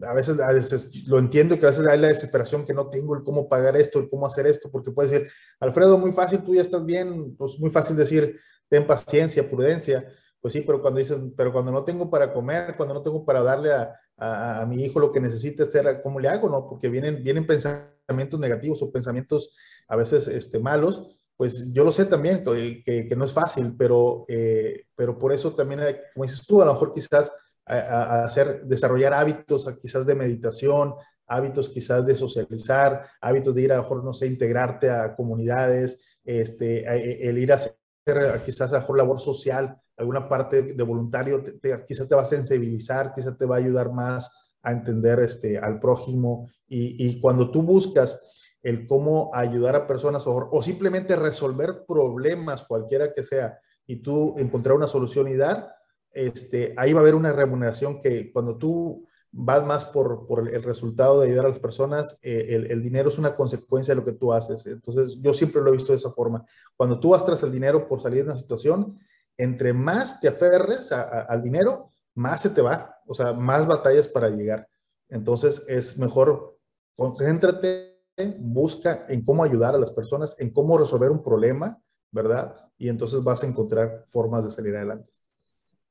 a 0.00 0.14
veces, 0.14 0.40
a 0.40 0.50
veces 0.50 1.06
lo 1.06 1.18
entiendo 1.18 1.58
que 1.58 1.66
a 1.66 1.68
veces 1.68 1.86
hay 1.86 2.00
la 2.00 2.08
desesperación 2.08 2.64
que 2.64 2.72
no 2.72 2.88
tengo 2.88 3.14
el 3.14 3.22
cómo 3.22 3.46
pagar 3.46 3.76
esto, 3.76 3.98
el 3.98 4.08
cómo 4.08 4.24
hacer 4.24 4.46
esto, 4.46 4.70
porque 4.70 4.92
puede 4.92 5.10
decir, 5.10 5.28
Alfredo, 5.60 5.98
muy 5.98 6.12
fácil, 6.12 6.42
tú 6.42 6.54
ya 6.54 6.62
estás 6.62 6.86
bien, 6.86 7.36
pues 7.36 7.58
muy 7.58 7.68
fácil 7.68 7.96
decir, 7.96 8.40
ten 8.66 8.86
paciencia, 8.86 9.46
prudencia, 9.46 10.10
pues 10.40 10.54
sí, 10.54 10.62
pero 10.62 10.80
cuando 10.80 11.00
dices, 11.00 11.18
pero 11.36 11.52
cuando 11.52 11.70
no 11.70 11.84
tengo 11.84 12.08
para 12.08 12.32
comer, 12.32 12.76
cuando 12.78 12.94
no 12.94 13.02
tengo 13.02 13.26
para 13.26 13.42
darle 13.42 13.72
a, 13.72 13.94
a, 14.16 14.62
a, 14.62 14.66
mi 14.66 14.82
hijo 14.82 15.00
lo 15.00 15.12
que 15.12 15.20
necesita 15.20 15.64
hacer, 15.64 16.00
¿cómo 16.02 16.18
le 16.18 16.30
hago? 16.30 16.48
¿no? 16.48 16.66
Porque 16.66 16.88
vienen, 16.88 17.22
vienen 17.22 17.46
pensamientos 17.46 18.40
negativos 18.40 18.80
o 18.80 18.90
pensamientos 18.90 19.54
a 19.86 19.96
veces 19.96 20.28
este, 20.28 20.58
malos, 20.58 21.17
pues 21.38 21.72
yo 21.72 21.84
lo 21.84 21.92
sé 21.92 22.06
también, 22.06 22.42
que, 22.42 22.82
que, 22.84 23.06
que 23.06 23.16
no 23.16 23.24
es 23.24 23.32
fácil, 23.32 23.76
pero, 23.78 24.24
eh, 24.26 24.86
pero 24.96 25.16
por 25.16 25.32
eso 25.32 25.54
también, 25.54 25.78
hay, 25.78 25.96
como 26.12 26.24
dices 26.24 26.44
tú, 26.44 26.60
a 26.60 26.64
lo 26.64 26.72
mejor 26.72 26.92
quizás 26.92 27.30
a, 27.64 27.76
a 27.76 28.24
hacer, 28.24 28.64
desarrollar 28.64 29.14
hábitos 29.14 29.64
quizás 29.80 30.04
de 30.04 30.16
meditación, 30.16 30.94
hábitos 31.28 31.68
quizás 31.68 32.04
de 32.04 32.16
socializar, 32.16 33.06
hábitos 33.20 33.54
de 33.54 33.62
ir 33.62 33.72
a, 33.72 33.76
lo 33.76 33.82
mejor, 33.82 34.04
no 34.04 34.12
sé, 34.12 34.26
integrarte 34.26 34.90
a 34.90 35.14
comunidades, 35.14 36.18
este, 36.24 37.28
el 37.28 37.38
ir 37.38 37.52
a 37.52 37.56
hacer 37.56 37.76
quizás 38.44 38.72
a 38.72 38.80
mejor 38.80 38.96
labor 38.98 39.20
social, 39.20 39.80
alguna 39.96 40.28
parte 40.28 40.62
de 40.74 40.82
voluntario, 40.82 41.40
te, 41.40 41.52
te, 41.52 41.84
quizás 41.86 42.08
te 42.08 42.16
va 42.16 42.22
a 42.22 42.26
sensibilizar, 42.26 43.14
quizás 43.14 43.38
te 43.38 43.46
va 43.46 43.54
a 43.54 43.58
ayudar 43.58 43.92
más 43.92 44.28
a 44.62 44.72
entender 44.72 45.20
este, 45.20 45.56
al 45.56 45.78
prójimo. 45.78 46.50
Y, 46.66 47.06
y 47.06 47.20
cuando 47.20 47.48
tú 47.48 47.62
buscas 47.62 48.20
el 48.62 48.86
cómo 48.86 49.30
ayudar 49.34 49.76
a 49.76 49.86
personas 49.86 50.24
o, 50.26 50.62
simplemente 50.62 51.16
resolver 51.16 51.84
problemas, 51.86 52.64
cualquiera 52.64 53.12
que 53.12 53.24
sea, 53.24 53.58
y 53.86 53.96
tú 53.96 54.34
encontrar 54.38 54.76
una 54.76 54.88
solución 54.88 55.28
y 55.28 55.36
dar, 55.36 55.74
este, 56.12 56.74
ahí 56.76 56.92
va 56.92 57.00
a 57.00 57.02
haber 57.02 57.14
una 57.14 57.32
remuneración 57.32 58.00
que 58.00 58.32
cuando 58.32 58.56
tú 58.56 59.06
vas 59.30 59.64
más 59.64 59.84
por, 59.84 60.26
por 60.26 60.48
el 60.48 60.62
resultado 60.62 61.20
de 61.20 61.28
ayudar 61.28 61.46
a 61.46 61.50
las 61.50 61.58
personas, 61.58 62.18
eh, 62.22 62.66
el, 62.68 62.82
dinero 62.82 63.08
es 63.08 63.18
una 63.18 63.36
consecuencia 63.36 63.92
de 63.92 64.00
lo 64.00 64.04
que 64.04 64.12
tú 64.12 64.32
haces. 64.32 64.66
Entonces, 64.66 65.18
yo 65.20 65.34
siempre 65.34 65.60
lo 65.60 65.68
he 65.68 65.76
visto 65.76 65.92
de 65.92 65.98
esa 65.98 66.10
forma. 66.10 66.44
Cuando 66.76 66.98
tú 66.98 67.10
vas 67.10 67.24
tras 67.24 67.42
el 67.42 67.52
dinero 67.52 67.86
por 67.86 68.00
salir 68.00 68.24
de 68.24 68.30
una 68.30 68.38
situación, 68.38 68.96
entre 69.36 69.72
más 69.72 70.20
te 70.20 70.28
aferres 70.28 70.90
al 70.90 71.42
dinero, 71.42 71.92
más 72.14 72.42
se 72.42 72.50
te 72.50 72.60
va, 72.60 72.96
o 73.06 73.14
sea, 73.14 73.32
más 73.32 73.66
batallas 73.66 74.08
para 74.08 74.28
llegar. 74.30 74.68
Entonces, 75.08 75.62
es 75.68 75.96
mejor 75.98 76.58
concéntrate, 76.96 77.87
busca 78.38 79.06
en 79.08 79.24
cómo 79.24 79.44
ayudar 79.44 79.74
a 79.74 79.78
las 79.78 79.90
personas, 79.90 80.36
en 80.38 80.50
cómo 80.50 80.78
resolver 80.78 81.10
un 81.10 81.22
problema, 81.22 81.78
¿verdad? 82.10 82.54
Y 82.76 82.88
entonces 82.88 83.22
vas 83.22 83.42
a 83.42 83.46
encontrar 83.46 84.04
formas 84.08 84.44
de 84.44 84.50
salir 84.50 84.76
adelante. 84.76 85.10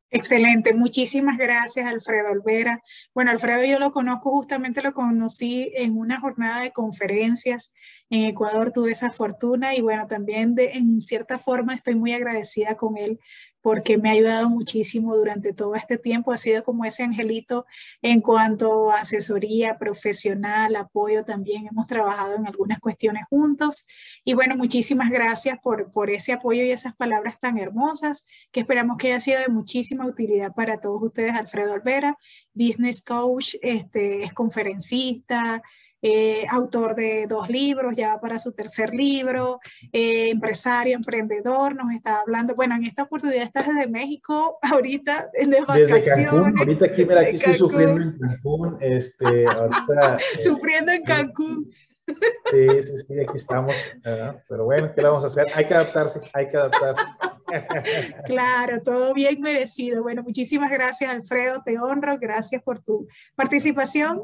Excelente, 0.10 0.74
muchísimas 0.74 1.38
gracias 1.38 1.86
Alfredo 1.86 2.32
Olvera. 2.32 2.82
Bueno, 3.13 3.32
Alfredo 3.32 3.66
yo 3.66 3.78
lo 3.78 3.92
conozco, 3.92 4.32
justamente 4.32 4.82
lo 4.82 4.94
conocí 4.94 5.70
en 5.76 5.98
una 5.98 6.22
jornada 6.22 6.62
de 6.62 6.72
conferencias 6.72 7.74
en 8.10 8.24
Ecuador, 8.24 8.72
tuve 8.72 8.92
esa 8.92 9.12
fortuna 9.12 9.76
y 9.76 9.82
bueno, 9.82 10.08
también 10.08 10.56
de, 10.56 10.72
en 10.72 11.02
cierta 11.02 11.40
forma 11.40 11.76
estoy 11.76 11.96
muy 11.96 12.13
agradecida 12.13 12.76
con 12.76 12.98
él 12.98 13.20
porque 13.62 13.98
me 13.98 14.10
ha 14.10 14.13
ayudado 14.13 14.50
muchísimo 14.50 15.15
durante 15.15 15.54
todo 15.54 15.76
este 15.76 15.98
tiempo. 15.98 16.32
Ha 16.32 16.38
sido 16.38 16.63
como 16.63 16.86
ese 16.86 17.04
angelito 17.04 17.65
en 18.02 18.22
cuanto 18.22 18.91
a 18.91 19.02
asesoría 19.02 19.78
profesional, 19.78 20.76
apoyo 20.76 21.26
también. 21.26 21.67
Hemos 21.67 21.88
trabajado 21.88 22.36
en 22.36 22.48
algunas 22.48 22.80
cuestiones 22.80 23.24
juntos. 23.30 23.86
Y 24.24 24.34
bueno, 24.34 24.56
muchísimas 24.56 25.10
gracias 25.10 25.60
por, 25.62 25.91
por 25.91 26.10
ese 26.10 26.34
apoyo 26.34 26.63
y 26.63 26.72
esas 26.72 26.96
palabras 26.96 27.39
tan 27.39 27.58
hermosas 27.58 28.26
que 28.52 28.62
esperamos 28.62 28.98
que 28.98 29.08
haya 29.08 29.20
sido 29.20 29.39
de 29.39 29.50
muchísima 29.50 30.06
utilidad 30.06 30.54
para 30.54 30.80
todos 30.80 31.02
ustedes. 31.04 31.34
Alfredo 31.34 31.74
Olvera, 31.74 32.17
business 32.54 33.04
coach, 33.04 33.56
este, 33.62 34.24
es 34.24 34.34
conferencista, 34.34 35.62
eh, 36.02 36.46
autor 36.50 36.96
de 36.96 37.26
dos 37.28 37.50
libros, 37.50 37.96
ya 37.96 38.20
para 38.20 38.38
su 38.38 38.52
tercer 38.52 38.94
libro, 38.94 39.60
eh, 39.92 40.30
empresario, 40.30 40.96
emprendedor, 40.96 41.76
nos 41.76 41.94
está 41.94 42.20
hablando, 42.20 42.56
bueno, 42.56 42.76
en 42.76 42.86
esta 42.86 43.04
oportunidad 43.04 43.44
estás 43.44 43.68
desde 43.68 43.88
México, 43.88 44.60
ahorita 44.62 45.30
de 45.34 45.62
vacaciones. 45.62 46.06
Desde 46.06 46.26
Cancún, 46.26 46.60
ahorita 46.60 46.86
aquí, 46.86 47.06
mira, 47.06 47.22
aquí 47.22 47.36
estoy 47.38 47.56
sufriendo 47.56 48.02
en 48.02 48.18
Cancún, 48.18 48.78
este, 48.80 49.46
ahorita, 49.46 50.18
eh, 50.38 50.42
sufriendo 50.42 50.92
en 50.92 51.04
Cancún. 51.04 51.72
Sí, 52.06 52.68
sí, 52.84 52.98
sí, 53.06 53.20
aquí 53.20 53.36
estamos, 53.36 53.76
¿verdad? 54.02 54.42
pero 54.48 54.64
bueno, 54.64 54.92
¿qué 54.96 55.02
le 55.02 55.08
vamos 55.10 55.24
a 55.26 55.28
hacer? 55.28 55.48
Hay 55.54 55.66
que 55.66 55.74
adaptarse, 55.74 56.22
hay 56.34 56.50
que 56.50 56.58
adaptarse. 56.58 57.02
Claro, 58.26 58.82
todo 58.82 59.14
bien 59.14 59.40
merecido. 59.40 60.04
Bueno, 60.04 60.22
muchísimas 60.22 60.70
gracias, 60.70 61.10
Alfredo, 61.10 61.62
te 61.64 61.80
honro, 61.80 62.18
gracias 62.20 62.62
por 62.62 62.84
tu 62.84 63.08
participación. 63.36 64.24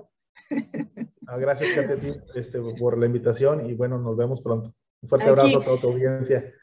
No, 1.22 1.38
gracias, 1.38 1.72
Katy, 1.72 2.14
este, 2.36 2.60
por 2.78 2.98
la 2.98 3.06
invitación 3.06 3.66
y 3.70 3.74
bueno, 3.74 3.98
nos 3.98 4.18
vemos 4.18 4.42
pronto. 4.42 4.74
Un 5.02 5.10
fuerte 5.10 5.30
Aquí. 5.30 5.32
abrazo 5.32 5.62
a 5.62 5.64
toda 5.64 5.82
tu 5.82 5.88
audiencia. 5.88 6.54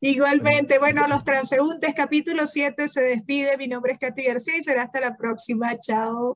Igualmente, 0.00 0.78
bueno, 0.78 1.06
los 1.08 1.24
transeúntes, 1.24 1.94
capítulo 1.94 2.46
7 2.46 2.88
se 2.88 3.00
despide. 3.02 3.56
Mi 3.56 3.66
nombre 3.66 3.92
es 3.92 3.98
Katy 3.98 4.24
García 4.24 4.56
y 4.58 4.62
será 4.62 4.84
hasta 4.84 5.00
la 5.00 5.16
próxima. 5.16 5.74
Chao. 5.76 6.34